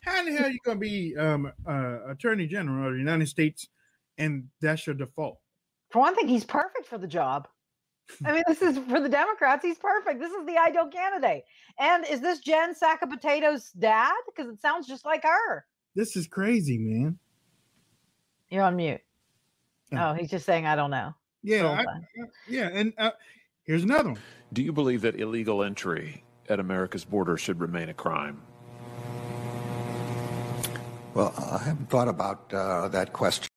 [0.00, 2.98] How in the hell are you going to be um, uh, Attorney General of the
[2.98, 3.68] United States,
[4.18, 5.38] and that's your default?
[5.90, 7.48] For one thing, he's perfect for the job.
[8.24, 9.64] I mean, this is for the Democrats.
[9.64, 10.20] He's perfect.
[10.20, 11.44] This is the ideal candidate.
[11.78, 14.12] And is this Jen Sack of Potatoes' dad?
[14.26, 15.64] Because it sounds just like her.
[15.94, 17.18] This is crazy, man.
[18.50, 19.00] You're on mute.
[19.92, 19.96] Oh.
[19.98, 21.14] Oh, he's just saying, I don't know.
[21.44, 23.10] Yeah, So, I- yeah, and uh,
[23.64, 24.18] here's another one.
[24.52, 28.40] Do you believe that illegal entry at America's border should remain a crime?
[31.12, 33.48] Well, I haven't thought about uh, that question.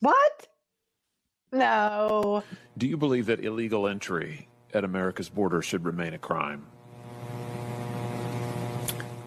[0.00, 0.48] What?
[1.52, 2.42] No.
[2.76, 6.66] Do you believe that illegal entry at America's border should remain a crime?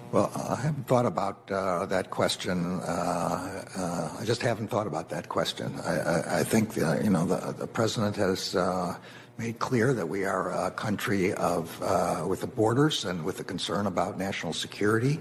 [0.10, 2.80] Well, I haven't thought about uh, that question.
[2.80, 5.78] Uh, uh, I just haven't thought about that question.
[5.84, 8.95] I, I, I think uh, you know the, the president has uh,
[9.38, 13.43] made clear that we are a country of uh, with the borders and with a
[13.43, 15.20] concern about national security.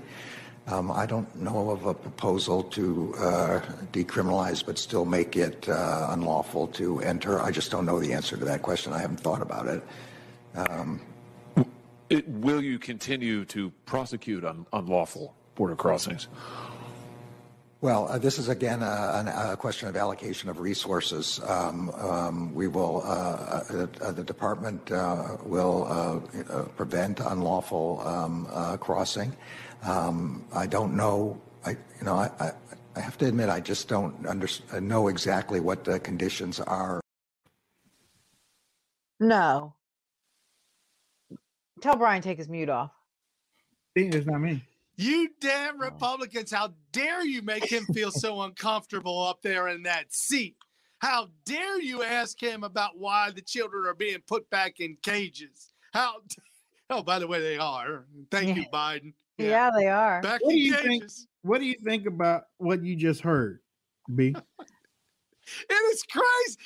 [0.68, 3.12] Um, I don't know of a proposal to
[3.92, 7.40] decriminalize, but still make it unlawful to enter.
[7.40, 8.92] I just don't know the answer to that question.
[8.92, 9.82] I haven't thought about it.
[12.08, 16.28] It, will you continue to prosecute un, unlawful border crossings?
[17.80, 21.40] Well, uh, this is again uh, an- a question of allocation of resources.
[21.44, 28.00] Um, um, we will, uh, uh, uh, the department uh, will uh, uh, prevent unlawful
[28.06, 29.36] um, uh, crossing.
[29.82, 31.40] Um, I don't know.
[31.64, 32.52] I, you know, I, I,
[32.96, 34.48] I have to admit, I just don't under,
[34.80, 37.00] know exactly what the conditions are.
[39.20, 39.74] No.
[41.80, 42.90] Tell Brian take his mute off.
[43.96, 44.62] See, it's not me.
[44.96, 45.78] You damn oh.
[45.78, 50.56] Republicans, how dare you make him feel so uncomfortable up there in that seat?
[50.98, 55.72] How dare you ask him about why the children are being put back in cages?
[55.92, 56.16] How?
[56.88, 58.06] Oh, by the way, they are.
[58.30, 59.12] Thank you, Biden.
[59.36, 60.22] Yeah, they are.
[60.22, 61.26] Back What do in you think- cages.
[61.42, 63.60] What do you think about what you just heard,
[64.14, 64.34] B?
[65.70, 66.58] It is crazy.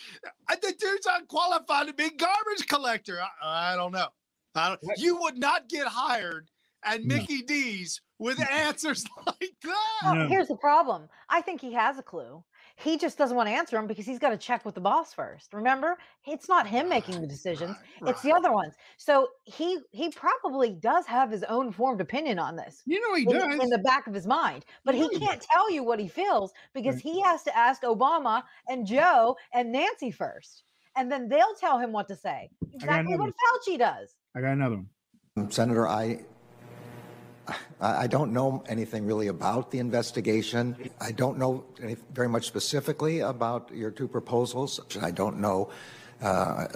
[0.48, 3.20] The dude's unqualified to be garbage collector.
[3.42, 4.08] I, I don't know.
[4.55, 6.48] I don't, you would not get hired
[6.84, 7.16] at No.
[7.16, 9.98] Mickey D's with answers like that.
[10.03, 10.28] Well, No.
[10.28, 11.09] here's the problem.
[11.28, 12.42] I think he has a clue.
[12.76, 15.12] He just doesn't want to answer him because he's got to check with the boss
[15.12, 15.53] first.
[15.53, 18.72] Remember, it's not him making the decisions; Right, it's the other ones.
[18.96, 23.22] So he he probably does have his own formed opinion on this You know he
[23.24, 23.62] in, does.
[23.64, 26.53] in the back of his mind, but he he can't tell you what he feels
[26.72, 27.03] because Right.
[27.05, 30.62] he has to ask Obama and Joe and Nancy first,
[30.96, 32.48] and then they'll tell him what to say.
[32.72, 33.32] Exactly what another-
[33.68, 34.14] Fauci does.
[34.34, 34.82] I got another
[35.34, 35.50] one.
[35.50, 36.20] Senator, I,
[37.80, 40.76] I I don't know anything really about the investigation.
[41.00, 44.80] I don't know any, very much specifically about your two proposals.
[45.02, 45.70] I don't know
[46.22, 46.68] uh,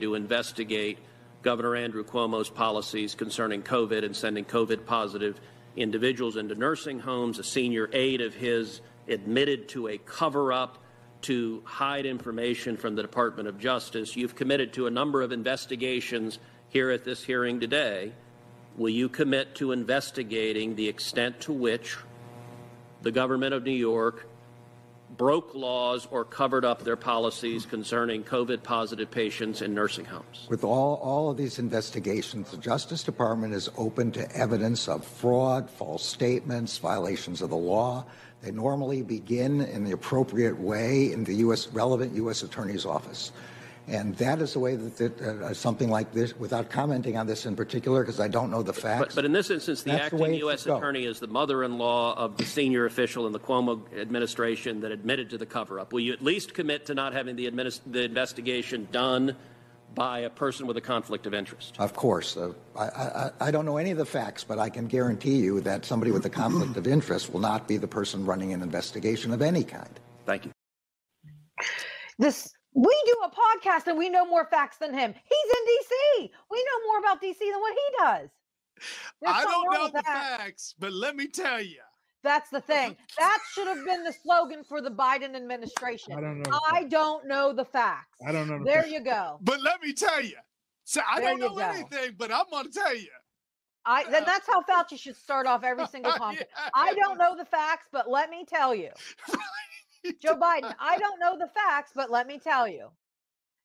[0.00, 0.98] to investigate
[1.42, 5.40] Governor Andrew Cuomo's policies concerning COVID and sending COVID positive
[5.76, 7.38] individuals into nursing homes.
[7.38, 10.78] A senior aide of his admitted to a cover up
[11.22, 14.14] to hide information from the Department of Justice.
[14.14, 16.38] You've committed to a number of investigations
[16.68, 18.12] here at this hearing today.
[18.76, 21.96] Will you commit to investigating the extent to which
[23.02, 24.28] the government of New York
[25.16, 30.46] broke laws or covered up their policies concerning COVID positive patients in nursing homes.
[30.50, 35.70] With all, all of these investigations, the Justice Department is open to evidence of fraud,
[35.70, 38.04] false statements, violations of the law.
[38.42, 41.68] They normally begin in the appropriate way in the U.S.
[41.68, 42.42] relevant U.S.
[42.42, 43.32] Attorney's Office.
[43.88, 47.46] And that is the way that, that uh, something like this, without commenting on this
[47.46, 49.06] in particular, because I don't know the facts.
[49.06, 50.66] But, but in this instance, the That's the acting U.S.
[50.66, 55.38] attorney is the mother-in-law of the senior official in the Cuomo administration that admitted to
[55.38, 55.92] the cover-up.
[55.94, 59.34] Will you at least commit to not having the, administ- the investigation done
[59.94, 61.74] by a person with a conflict of interest?
[61.78, 62.36] Of course.
[62.36, 65.62] Uh, I, I, I don't know any of the facts, but I can guarantee you
[65.62, 69.32] that somebody with a conflict of interest will not be the person running an investigation
[69.32, 69.98] of any kind.
[70.26, 70.52] Thank you.
[72.18, 75.12] This we do a podcast and we know more facts than him.
[75.12, 76.30] He's in DC.
[76.50, 78.30] We know more about DC than what he does.
[79.20, 80.04] There's I don't know the that.
[80.38, 81.80] facts, but let me tell you.
[82.22, 82.96] That's the thing.
[83.18, 86.12] That should have been the slogan for the Biden administration.
[86.14, 86.50] I don't know.
[86.50, 86.90] the I facts.
[86.90, 88.18] don't know the facts.
[88.26, 88.58] I don't know.
[88.58, 88.92] the There facts.
[88.92, 89.38] you go.
[89.40, 90.36] But let me tell you.
[90.84, 91.58] So I There don't know go.
[91.60, 93.08] anything, but I'm going to tell you.
[93.84, 96.50] I then that's how Fauci should start off every single conference.
[96.74, 98.90] I don't know the facts, but let me tell you.
[100.20, 102.88] Joe Biden, I don't know the facts, but let me tell you.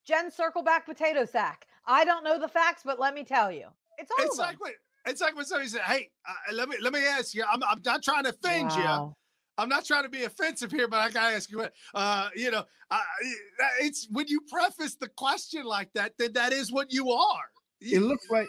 [0.06, 1.66] Jen Circleback Potato Sack.
[1.86, 3.68] I don't know the facts, but let me tell you.
[3.98, 4.74] It's all It's like when
[5.06, 7.44] it's like when somebody said, "Hey, uh, let me let me ask you.
[7.50, 9.14] I'm, I'm not trying to offend you.
[9.58, 11.60] I'm not trying to be offensive here, but I gotta ask you.
[11.60, 16.34] what, Uh, you know, I, I- it's when you preface the question like that, then
[16.34, 17.44] that is what you are.
[17.80, 18.48] It looks like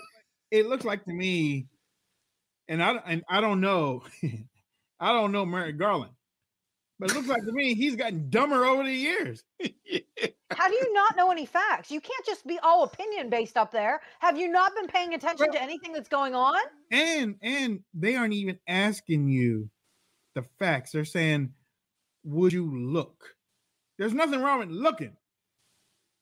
[0.51, 1.67] it looks like to me,
[2.69, 4.03] and I and I don't know,
[5.01, 6.14] I don't know Merrick Garland,
[7.05, 9.45] but it looks like to me he's gotten dumber over the years.
[10.53, 11.91] How do you not know any facts?
[11.91, 14.01] You can't just be all opinion based up there.
[14.21, 16.57] Have you not been paying attention to anything that's going on?
[16.91, 19.69] and and they aren't even asking you
[20.35, 21.53] the facts they're saying
[22.25, 23.35] would you look
[23.99, 25.17] there's nothing wrong with looking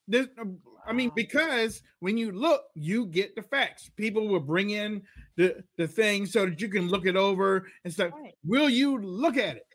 [0.07, 4.71] there's um, i mean because when you look you get the facts people will bring
[4.71, 5.03] in
[5.37, 8.35] the the thing so that you can look it over and stuff Right.
[8.45, 9.67] will you look at it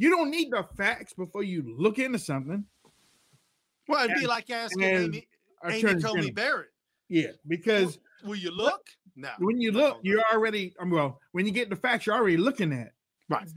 [0.00, 2.64] you don't need the facts before you look into something
[3.88, 5.28] Well, it'd be like asking and Amy,
[5.64, 6.34] Amy Attorney Coney General.
[6.34, 6.68] Barrett,
[7.08, 8.82] yeah because "Will you look?"
[9.16, 9.28] No.
[9.38, 10.00] when you no, look no.
[10.02, 12.92] you're already um, well when you get the facts you're already looking at
[13.30, 13.48] right.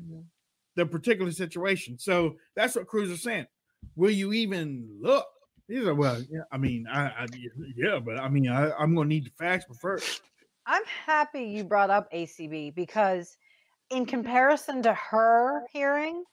[0.75, 1.97] the particular situation.
[1.99, 3.47] So that's what Cruz is saying.
[3.95, 5.25] Will you even look?
[5.67, 7.27] He's like, well, yeah, I mean, I, I
[7.75, 10.21] yeah, but I mean, I, I'm gonna need the facts first.
[10.65, 13.37] I'm happy you brought up ACB because,
[13.89, 16.23] in comparison to her hearing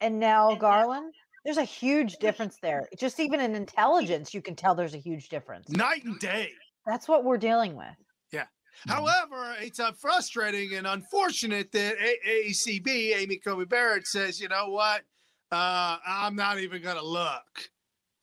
[0.00, 1.14] and Nell Garland,
[1.44, 2.88] there's a huge difference there.
[2.98, 5.68] Just even in intelligence, you can tell there's a huge difference.
[5.70, 6.50] Night and day.
[6.86, 7.94] That's what we're dealing with.
[8.32, 8.46] Yeah.
[8.86, 14.68] However, it's uh, frustrating and unfortunate that A- ACB, Amy Coney Barrett, says, you know
[14.68, 15.02] what?
[15.50, 17.70] Uh, I'm not even going to look.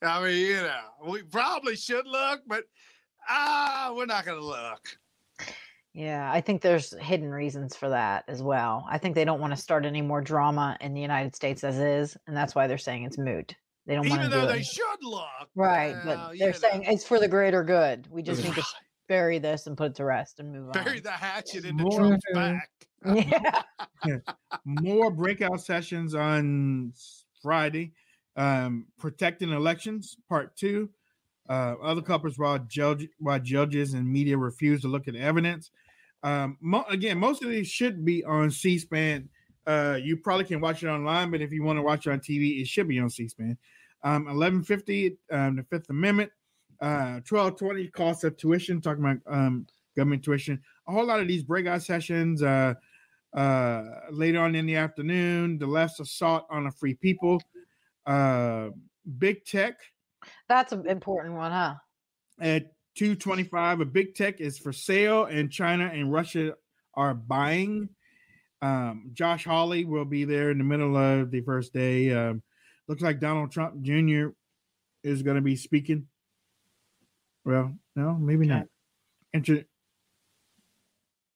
[0.02, 2.64] I mean, you know, we probably should look, but
[3.28, 4.96] ah, we're not going to look.
[5.94, 8.86] Yeah, I think there's hidden reasons for that as well.
[8.88, 11.78] I think they don't want to start any more drama in the United States as
[11.78, 13.54] is, and that's why they're saying it's moot.
[13.86, 14.56] They don't want Even to do though it.
[14.56, 15.24] they should look.
[15.54, 18.06] right, well, but they're know, saying it's for the greater good.
[18.10, 18.62] We just need to
[19.08, 20.84] bury this and put it to rest and move bury on.
[20.84, 22.70] Bury the hatchet into More- Trump's back.
[24.06, 24.18] Yeah.
[24.64, 26.92] More breakout sessions on
[27.42, 27.92] Friday.
[28.36, 30.90] um, protecting elections, part two.
[31.48, 35.70] Uh, other culprits while judge while judges and media refuse to look at evidence.
[36.22, 39.28] Um, mo- again, most of these should be on C-SPAN.
[39.66, 42.20] Uh, you probably can watch it online, but if you want to watch it on
[42.20, 43.56] TV, it should be on C-SPAN.
[44.02, 46.30] Um, 1150, um, the Fifth Amendment.
[46.80, 50.60] Uh, 1220, cost of tuition, talking about um, government tuition.
[50.86, 52.74] A whole lot of these breakout sessions uh,
[53.34, 55.58] uh, later on in the afternoon.
[55.58, 57.42] The left's assault on the free people.
[58.06, 58.68] Uh,
[59.18, 59.80] big tech
[60.48, 61.74] That's an important one, huh?
[62.40, 66.54] at 225 a big tech is for sale and china and russia
[66.94, 67.88] are buying
[68.62, 72.42] um, josh hawley will be there in the middle of the first day um,
[72.86, 74.28] looks like donald trump jr
[75.02, 76.06] is going to be speaking
[77.44, 78.66] well no maybe not
[79.32, 79.64] Inter-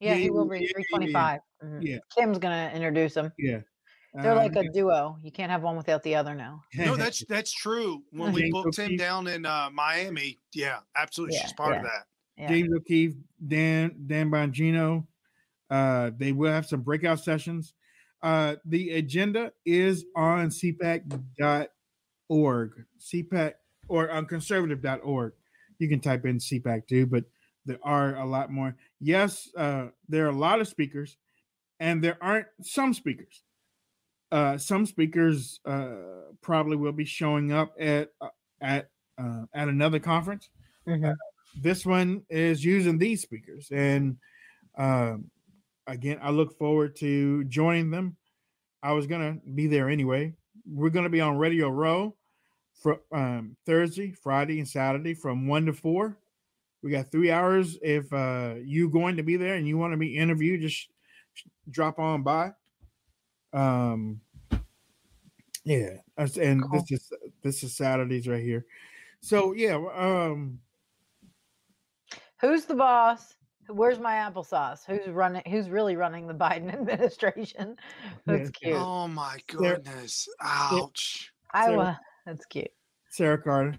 [0.01, 1.41] Yeah, he will be yeah, yeah, 325.
[1.65, 1.87] Mhm.
[1.87, 3.33] yeah Kim's going to introduce him.
[3.39, 3.61] yeah
[4.15, 5.19] They're Um, like a duo.
[5.23, 6.63] You can't have one without the other now.
[6.75, 8.03] No, that's that's true.
[8.11, 11.83] When we James booked him down in uh, Miami, yeah, absolutely, Yeah, she's part of
[11.83, 11.89] yeah.
[11.89, 12.07] that.
[12.37, 12.49] Yeah.
[12.49, 13.15] James O'Keefe,
[13.47, 15.07] Dan Dan Bongino.
[15.71, 17.75] Uh, they will have some breakout sessions.
[18.23, 21.67] Uh, the agenda is on cpac.org,
[23.01, 23.55] cpac
[23.89, 25.33] or on conservative.org.
[25.79, 27.25] You can type in CPAC too, but
[27.67, 28.77] there are a lot more.
[29.01, 31.17] Yes, uh, there are a lot of speakers,
[31.81, 33.43] and there aren't some speakers.
[34.33, 35.93] Uh, some speakers uh,
[36.41, 38.29] probably will be showing up at uh,
[38.63, 40.49] at uh, at another conference.
[40.89, 41.15] Mhm.
[41.61, 44.17] this one is using these speakers and
[44.79, 45.31] um,
[45.87, 48.17] again i look forward to joining them.
[48.83, 50.33] I was gonna be there anyway.
[50.67, 52.17] We're gonna be on radio row
[52.83, 56.17] for um, thursday friday and saturday from one to four.
[56.83, 59.99] We got three hours if uh, you going to be there and you want to
[59.99, 60.89] be interviewed just
[61.71, 62.53] drop on by
[63.53, 64.21] um
[65.65, 68.65] yeah that's- and this is this is saturdays right here
[69.21, 70.59] so yeah um
[72.41, 73.35] Who's the boss?
[73.69, 74.81] Where's my applesauce?
[74.85, 75.43] Who's running?
[75.49, 77.77] Who's really running the Biden administration?
[78.27, 78.75] That's cute.
[78.75, 80.29] Oh my There- goodness!
[80.41, 81.33] Ouch!
[81.53, 82.01] Iowa.
[82.27, 82.73] That's cute.
[83.11, 83.77] Sarah Carter.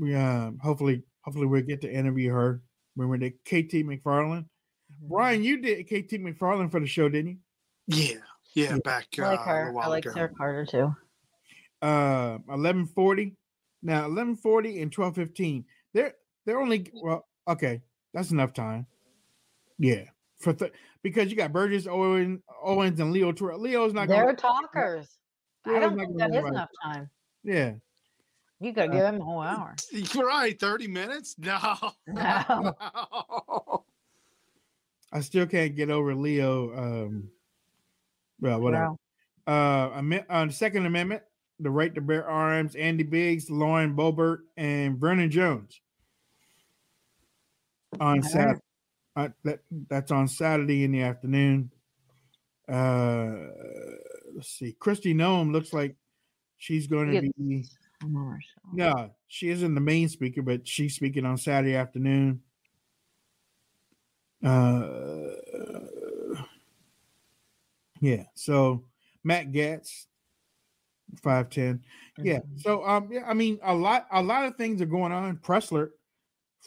[0.00, 2.62] We um hopefully hopefully we'll get to interview her
[2.96, 4.46] Remember we did KT McFarland.
[5.02, 7.36] Brian, you did KT McFarland for the show, didn't you?
[7.88, 8.20] Yeah,
[8.56, 8.70] yeah.
[8.72, 8.78] Yeah.
[8.84, 9.78] Back I uh, like a her.
[9.78, 10.14] I like ago.
[10.14, 10.94] Sarah Carter too.
[11.82, 13.36] Uh eleven forty.
[13.82, 15.64] Now eleven forty and twelve fifteen.
[15.92, 17.82] They're they're only well, okay,
[18.14, 18.86] that's enough time.
[19.78, 20.04] Yeah.
[20.40, 23.60] For th- because you got Burgess Owen Owens and Leo Terrell.
[23.60, 25.06] Leo's not They're gonna talkers.
[25.66, 26.52] I don't not think that is run.
[26.54, 27.10] enough time.
[27.44, 27.74] Yeah.
[28.60, 29.74] You gotta Uh, give him a whole hour.
[29.92, 30.58] You're right.
[30.58, 31.36] Thirty minutes?
[31.38, 31.60] No.
[32.06, 33.84] No.
[35.12, 36.76] I still can't get over Leo.
[36.76, 37.30] Um
[38.40, 38.96] well, whatever.
[39.46, 39.92] Wow.
[39.96, 41.22] uh, on the Second Amendment,
[41.60, 45.80] the right to bear arms, Andy Biggs, Lauren Boebert, and Vernon Jones.
[48.00, 48.60] On Saturday,
[49.14, 51.70] uh, that that's on Saturday in the afternoon.
[52.68, 53.46] Uh,
[54.34, 55.96] let's see, Kristi Noem looks like
[56.58, 57.64] she's going to be.
[58.74, 62.42] No, she isn't the main speaker, but she's speaking on Saturday afternoon.
[64.44, 65.30] Uh,
[68.00, 68.24] yeah.
[68.34, 68.84] So
[69.24, 70.04] Matt Gaetz,
[71.22, 71.82] five ten.
[72.18, 72.38] Yeah.
[72.40, 72.60] Mhm.
[72.60, 75.36] So um, yeah, I mean, a lot, a lot of things are going on.
[75.38, 75.90] Presler,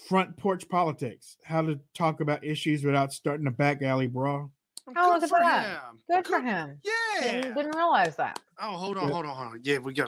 [0.08, 4.52] front porch politics, how to talk about issues without starting a back alley brawl.
[4.88, 5.66] Oh, Good look at for that.
[5.68, 6.00] him.
[6.10, 6.80] Good for him.
[6.84, 7.22] Yeah.
[7.32, 8.40] Didn't, didn't realize that.
[8.62, 9.14] Oh, hold on, Yeah.
[9.14, 9.60] hold on, hold on.
[9.64, 10.06] Yeah, we go.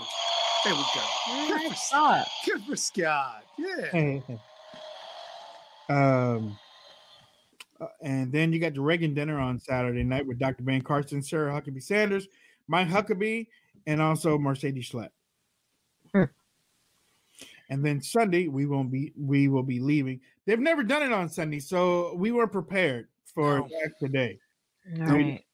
[0.65, 1.47] There we go.
[1.47, 2.28] Good for it.
[2.45, 3.43] Good for Scott.
[3.57, 4.19] Yeah.
[5.89, 6.57] um,
[7.82, 10.63] uh, and then you got the Reagan dinner on Saturday night with Dr.
[10.63, 12.27] Ben Carson, Sarah Huckabee Sanders,
[12.67, 13.47] Mike Huckabee,
[13.88, 15.09] and also Mercedes Schlapp.
[16.13, 16.23] Hmm.
[17.69, 20.20] And then Sunday we won't be we will be leaving.
[20.45, 23.67] They've never done it on Sunday, so we were prepared for No.
[23.70, 24.39] that today.
[24.99, 25.45] All right.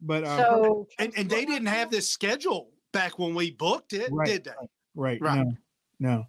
[0.00, 4.08] But uh, So And and they didn't have this schedule back when we booked it,
[4.10, 4.52] Right, did they?
[4.94, 5.46] right, Right.
[5.46, 5.54] no,
[5.98, 6.24] no.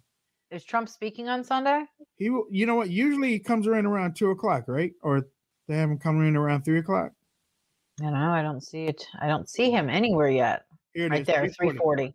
[0.50, 1.84] is Trump speaking on Sunday?
[2.16, 2.46] He will.
[2.50, 2.90] You know what?
[2.90, 4.92] Usually he comes around around two o'clock, right?
[5.02, 5.26] Or
[5.68, 7.12] they have him coming in around three o'clock.
[8.00, 8.30] I know.
[8.32, 9.06] I don't see it.
[9.20, 10.64] I don't see him anywhere yet.
[10.94, 11.54] Here it Right is, there, 3:40.
[11.56, 12.14] 340.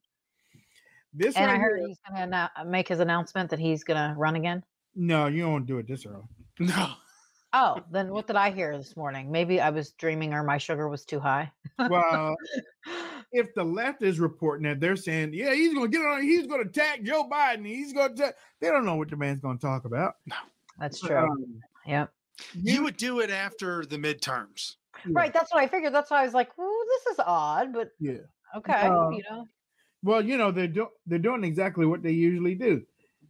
[1.13, 4.15] This And I heard here- he's going to make his announcement that he's going to
[4.17, 4.63] run again.
[4.95, 6.23] No, you don't do it this early.
[6.59, 6.93] No.
[7.53, 9.31] Oh, then what did I hear this morning?
[9.31, 11.49] Maybe I was dreaming or my sugar was too high.
[11.89, 12.35] Well,
[13.31, 16.45] if the left is reporting that they're saying, yeah, he's going to get on, he's
[16.45, 17.65] going to attack Joe Biden.
[17.65, 20.15] He's going to, they don't know what the man's going to talk about.
[20.77, 21.15] That's true.
[21.17, 22.11] Um, Yep.
[22.53, 24.75] You would do it after the midterms.
[25.05, 25.33] yeah, Right.
[25.33, 25.93] That's what I figured.
[25.93, 28.19] That's why I was like, "Ooh, this is odd," but Yeah.
[28.55, 29.47] okay, Um, you know.
[30.03, 32.85] Well, you know they're do- they're doing exactly what they usually do.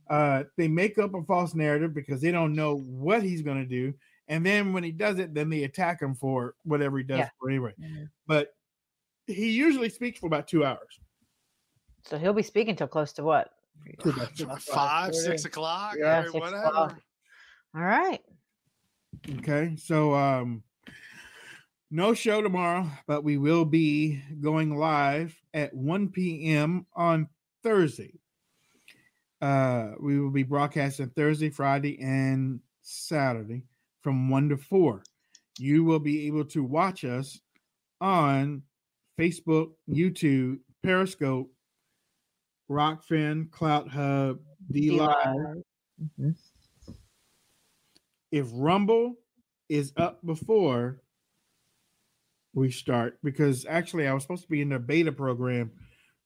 [0.10, 3.66] Uh, they make up a false narrative because they don't know what he's going to
[3.68, 3.94] do,
[4.28, 7.30] and then when he does it, then they attack him for whatever he does Yeah.
[7.40, 7.74] for anyway.
[7.80, 8.10] Mhm.
[8.28, 8.56] But
[9.26, 11.00] he usually speaks for about two hours.
[12.04, 13.52] So he'll be speaking till close to what?
[14.00, 14.64] To about two hours.
[14.66, 16.64] Five, six o'clock, Yeah, I six whatever.
[16.64, 17.02] o'clock.
[17.76, 18.22] All right.
[19.40, 20.64] Okay, so um,
[21.92, 26.86] no show tomorrow, but we will be going live at 1 p.m.
[26.94, 27.28] on
[27.64, 28.20] Thursday.
[29.42, 33.64] Uh, we will be broadcasting Thursday, Friday, and Saturday
[34.02, 35.04] from 1 to 4.
[35.60, 37.40] You will be able to watch us
[38.02, 38.64] on
[39.20, 41.52] Facebook, YouTube, Periscope,
[42.70, 44.40] Rokfin, Clout Hub,
[44.72, 45.64] DLive.
[46.20, 46.36] Mhm.
[48.32, 49.16] If Rumble
[49.70, 51.02] is up before
[52.54, 55.72] we start, because actually I was supposed to be in the beta program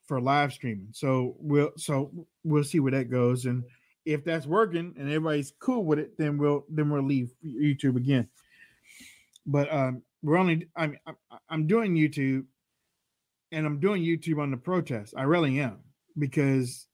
[0.06, 0.90] for live streaming.
[0.92, 2.12] So we'll so
[2.44, 3.46] we'll see where that goes.
[3.46, 3.64] And
[4.06, 8.28] if that's working and everybody's cool with it, then we'll then we'll leave YouTube again.
[9.46, 11.16] But um we're only I'm I'm,
[11.50, 12.46] I'm doing YouTube
[13.52, 15.14] and I'm doing YouTube on the protest.
[15.18, 15.80] I really am
[16.18, 16.88] because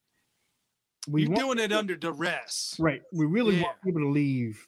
[1.07, 2.75] we You're doing it under duress.
[2.79, 3.01] Right.
[3.13, 4.65] We really want people to leave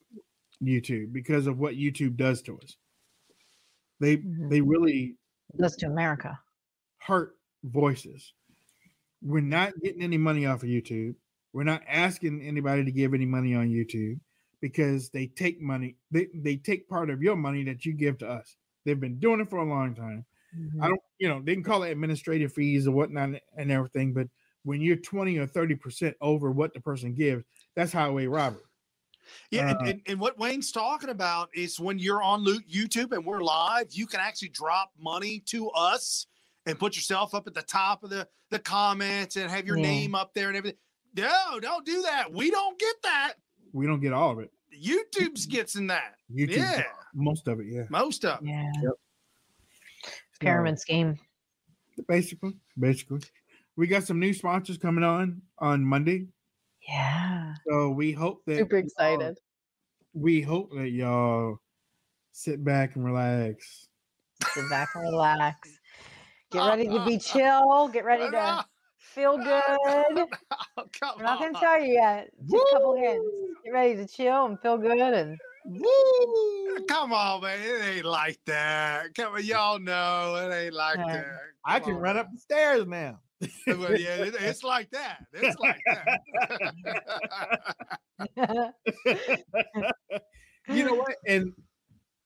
[0.63, 2.77] YouTube because of what YouTube does to us.
[3.99, 4.49] They Mhm.
[4.49, 5.17] they really
[5.57, 6.41] Goes to America.
[6.97, 8.33] hurt voices.
[9.21, 11.15] We're not getting any money off of YouTube.
[11.53, 14.21] We're not asking anybody to give any money on YouTube
[14.61, 15.97] because they take money.
[16.11, 18.57] They they take part of your money that you give to us.
[18.85, 20.25] They've been doing it for a long time.
[20.53, 20.81] Mhm.
[20.81, 24.29] I don't, you know, they can call it administrative fees or whatnot and everything, but
[24.63, 27.45] when you're 20 or 30 percent over what the person gives,
[27.75, 28.63] that's highway robbery.
[29.51, 33.11] Yeah, Uh, and, and, and what Wayne's talking about is when you're on Lu- YouTube
[33.11, 36.27] and we're live, you can actually drop money to us
[36.65, 39.83] and put yourself up at the top of the, the comments and have your Yeah.
[39.83, 40.77] name up there and everything.
[41.15, 42.31] No, don't do that.
[42.31, 43.33] We don't get that.
[43.73, 44.51] We don't get all of it.
[44.79, 46.15] YouTube's gets in that.
[46.31, 46.83] YouTube, Yeah,
[47.13, 47.83] most of it, yeah.
[47.89, 48.47] most of it.
[48.47, 48.71] Yeah.
[48.83, 48.91] Yep.
[50.39, 51.19] Pyramid scheme.
[52.07, 53.19] Basically, basically,
[53.75, 56.27] we got some new sponsors coming on on Monday,
[56.89, 57.53] Yeah.
[57.67, 59.37] so we hope that Super excited.
[60.13, 61.57] we hope that y'all
[62.31, 63.87] sit back and relax.
[64.53, 65.69] Sit back and relax.
[66.51, 67.89] Get ready to be chill.
[67.89, 68.65] Get ready to
[68.97, 69.77] feel good.
[70.77, 72.29] Oh, come We're not gonna tell you yet.
[72.49, 73.25] Just a couple hints.
[73.65, 74.97] Get ready to chill and feel good.
[74.99, 76.85] And Woo!
[76.87, 77.59] Come on, man.
[77.61, 79.13] It ain't like that.
[79.15, 81.17] Come on, y'all know it ain't like Yeah.
[81.17, 81.25] that.
[81.65, 82.25] I can on, run man.
[82.25, 83.19] up the stairs now.
[83.67, 85.25] Well, yeah, it- it's like that.
[85.33, 85.79] It's like
[88.35, 88.73] that.
[90.67, 91.15] you know what?
[91.27, 91.53] And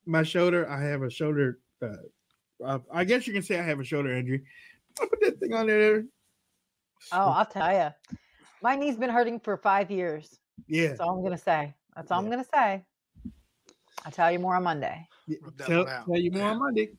[0.06, 1.60] my shoulder, I have a shoulder.
[2.66, 4.44] Uh, I guess you can say I have a shoulder injury.
[5.02, 6.04] I put that thing on there.
[7.12, 7.90] oh, I'll tell you.
[8.62, 10.40] My knee's been hurting for five years.
[10.68, 10.90] yeah.
[10.90, 11.74] That's all I'm going to say.
[11.96, 12.84] That's all I'm going to say.
[14.06, 15.08] I'll tell you more on Monday.
[15.28, 16.90] Yeah, Tell, tell you more on Monday.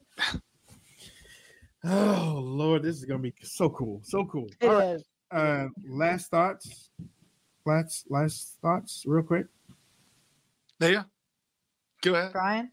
[1.86, 4.48] Oh Lord, this is gonna be so cool, so cool.
[4.60, 5.04] It All right, is.
[5.30, 6.90] uh, last thoughts,
[7.66, 9.46] last last thoughts, real quick.
[10.78, 10.90] There.
[10.92, 11.04] You go
[12.02, 12.32] Go ahead.
[12.32, 12.70] Brian?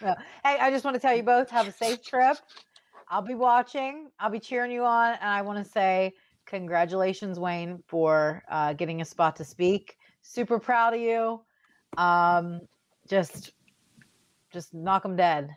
[0.00, 0.14] Yeah.
[0.44, 2.36] Hey, I just want to tell you both have a safe trip.
[3.08, 4.10] I'll be watching.
[4.18, 5.14] I'll be cheering you on.
[5.14, 6.12] And I want to say
[6.46, 9.96] congratulations, Wayne, for uh, getting a spot to speak.
[10.22, 11.40] Super proud of you.
[11.96, 12.60] Um,
[13.08, 13.52] just,
[14.52, 15.50] just knock them dead.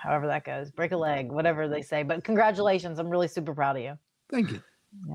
[0.00, 0.70] However that goes.
[0.70, 2.02] Break a leg, whatever they say.
[2.02, 2.98] But congratulations.
[2.98, 3.98] I'm really super proud of you.
[4.30, 4.62] Thank you.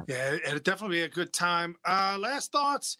[0.07, 1.76] Yeah, it'll definitely be a good time.
[1.84, 2.98] Uh, last thoughts.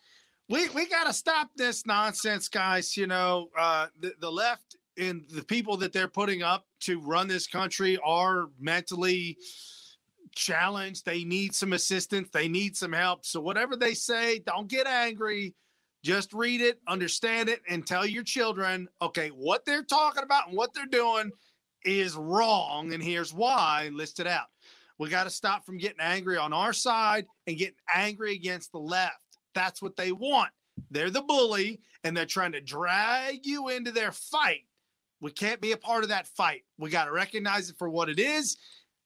[0.49, 2.98] We we gotta stop this nonsense, guys.
[2.98, 7.28] You know, uh, the, the left and the people that they're putting up to run
[7.28, 9.38] this country are mentally
[10.36, 11.06] challenged.
[11.06, 12.30] They need some assistance.
[12.34, 13.26] They need some help.
[13.26, 15.56] So whatever they say, don't get angry.
[16.03, 20.57] Just read it, understand it, and tell your children, okay, what they're talking about and
[20.57, 21.32] what they're doing
[21.86, 23.90] is wrong, and here's why.
[23.94, 24.48] List it out.
[24.98, 28.80] We got to stop from getting angry on our side and getting angry against the
[28.80, 29.20] left.
[29.53, 30.52] That's what they want.
[30.91, 34.66] They're the bully and they're trying to drag you into their fight.
[35.22, 36.64] We can't be a part of that fight.
[36.78, 38.57] We got to recognize it for what it is,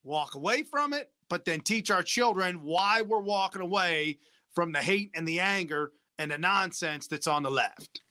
[0.04, 4.18] walk away from it, but then teach our children why we're walking away
[4.54, 8.02] from the hate and the anger and the nonsense that's on the left.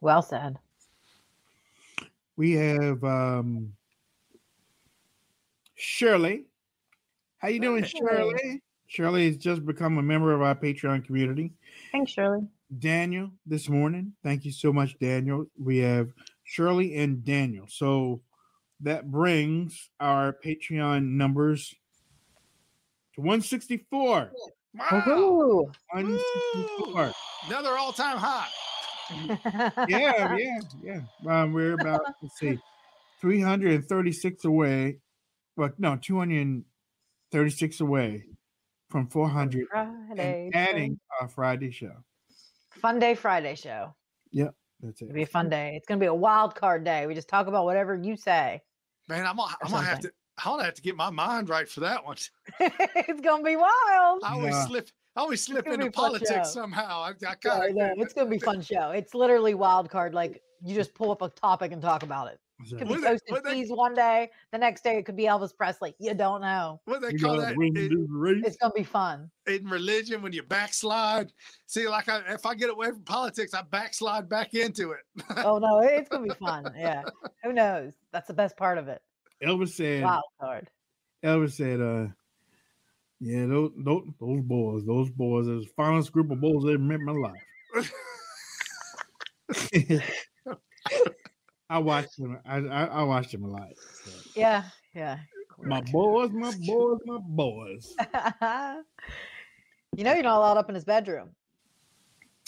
[0.00, 0.58] Well said.
[2.36, 3.72] We have um
[5.74, 6.44] Shirley.
[7.38, 8.62] How you doing, Shirley?
[8.86, 11.52] Shirley has just become a member of our Patreon community.
[11.92, 12.46] Thanks, Shirley.
[12.78, 14.12] Daniel this morning.
[14.22, 15.46] Thank you so much, Daniel.
[15.58, 16.10] We have
[16.44, 17.66] Shirley and Daniel.
[17.68, 18.22] So
[18.80, 21.74] that brings our Patreon numbers
[23.14, 24.32] to 164.
[24.74, 24.86] Wow.
[24.90, 25.64] Woohoo.
[25.92, 27.12] 164.
[27.46, 28.48] Another all-time high.
[29.88, 31.00] yeah, yeah, yeah.
[31.28, 32.58] Um, we're about let's see,
[33.20, 34.98] 336 away.
[35.56, 38.24] Well, no, 236 away
[38.90, 40.44] from 400 Friday.
[40.54, 41.92] and adding our Friday show.
[42.80, 43.94] Fun day Friday show.
[44.32, 45.04] Yep, that's it.
[45.06, 45.74] It'll be a fun day.
[45.76, 47.06] It's gonna be a wild card day.
[47.06, 48.62] We just talk about whatever you say.
[49.08, 50.12] Man, I'm gonna, I'm gonna have to.
[50.38, 52.16] I'm gonna have to get my mind right for that one.
[52.60, 54.22] it's gonna be wild.
[54.24, 54.66] I always Yeah.
[54.66, 54.90] slip.
[55.16, 57.02] I always slip into politics somehow.
[57.02, 57.94] I, I Yeah, kind I know.
[57.98, 58.90] It's gonna be fun show.
[58.90, 60.12] It's literally wild card.
[60.14, 62.40] Like you just pull up a topic and talk about it.
[62.64, 64.30] It could be Would they- toasted would they- one day.
[64.52, 65.94] The next day it could be Elvis Presley.
[65.98, 66.80] You don't know.
[66.84, 68.42] What they we call that win in, this race.
[68.46, 69.30] It's gonna be fun.
[69.46, 71.32] in religion when you backslide.
[71.66, 75.00] See, like I, if I get away from politics, I backslide back into it.
[75.38, 76.72] Oh no, it's gonna be fun.
[76.76, 77.02] Yeah.
[77.44, 77.92] Who knows?
[78.12, 79.00] That's the best part of it.
[79.44, 80.02] Elvis said.
[80.04, 80.70] Wild card.
[81.24, 82.06] Elvis said, uh,
[83.20, 86.78] yeah, those, those those boys, those boys, is the finest group of boys I ever
[86.78, 87.92] met in my life.
[91.70, 92.38] I watched them.
[92.46, 93.68] I, I I watched them a lot.
[94.04, 94.10] so.
[94.36, 94.64] Yeah.
[94.94, 95.18] Yeah.
[95.62, 97.94] My boys, my boys, my boys.
[99.96, 101.30] you know you're not allowed up in his bedroom.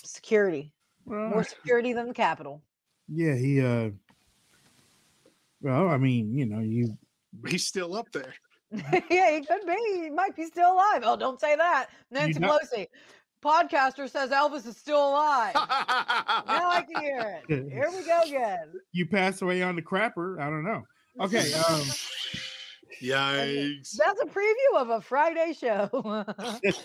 [0.05, 0.73] Security.
[1.05, 2.63] Well, More security than the Capitol.
[3.09, 3.61] yeah, he.
[3.61, 3.91] uh
[5.61, 6.97] Well, I mean, you know, you.
[7.49, 8.35] He's still up there.
[9.11, 10.03] yeah, he could be.
[10.03, 11.03] He might be still alive.
[11.05, 11.89] Oh, don't say that.
[12.11, 12.87] Nancy know- Pelosi,
[13.43, 15.55] podcaster says Elvis is still alive.
[15.55, 17.71] now I can hear it.
[17.73, 18.73] Here we go again.
[18.93, 20.41] You pass away on the crapper.
[20.41, 20.83] I don't know.
[21.21, 21.53] Okay.
[21.55, 21.83] Um.
[23.03, 23.97] Yikes!
[23.99, 25.89] That's a preview of a Friday show.
[25.93, 26.33] Go to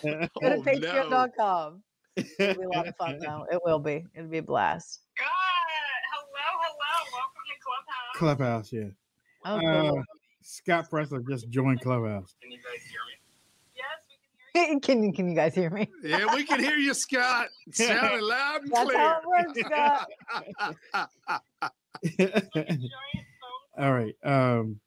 [0.02, 0.60] Oh, no.
[0.60, 1.82] patreon.com.
[2.16, 3.46] It'll be a lot of fun though.
[3.50, 4.04] It will be.
[4.14, 5.00] It'll be a blast.
[5.18, 5.26] God,
[6.12, 8.70] hello, hello, welcome to Clubhouse.
[8.70, 8.72] Clubhouse.
[8.72, 8.90] Yeah.
[9.46, 10.02] Oh, Uh, cool.
[10.42, 12.34] Scott Presler just joined Clubhouse.
[12.42, 13.14] Can you guys hear me?
[13.76, 14.16] Yes, we
[14.54, 14.80] can hear you.
[14.80, 15.88] can you can you guys hear me?
[16.02, 17.48] Yeah, we can hear you, Scott.
[17.72, 18.98] Sounding loud and That's clear.
[18.98, 20.08] how it works, Scott.
[23.78, 24.14] All right.
[24.24, 24.80] Um.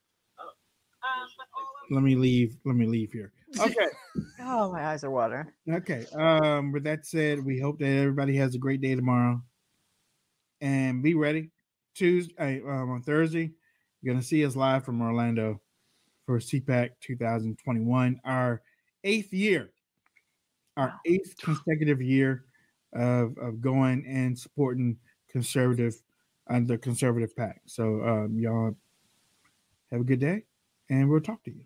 [1.05, 2.57] Um, but all of Let me leave.
[2.65, 3.31] Let me leave here.
[3.59, 3.87] Okay.
[4.41, 5.51] Oh, my eyes are watering.
[5.69, 6.05] Okay.
[6.13, 9.41] Um, with that said, we hope that everybody has a great day tomorrow.
[10.61, 11.51] And be ready.
[11.93, 13.51] Tuesday um, on Thursday,
[14.05, 15.59] you're gonna see us live from Orlando
[16.27, 18.61] for CPAC 2021, our
[19.03, 19.71] eighth year,
[20.77, 22.45] our eighth consecutive year
[22.93, 24.95] of, of going and supporting
[25.27, 25.95] conservative
[26.49, 27.61] and the conservative pack.
[27.65, 28.75] So um, y'all
[29.91, 30.43] have a good day
[30.91, 31.65] and we'll talk to you.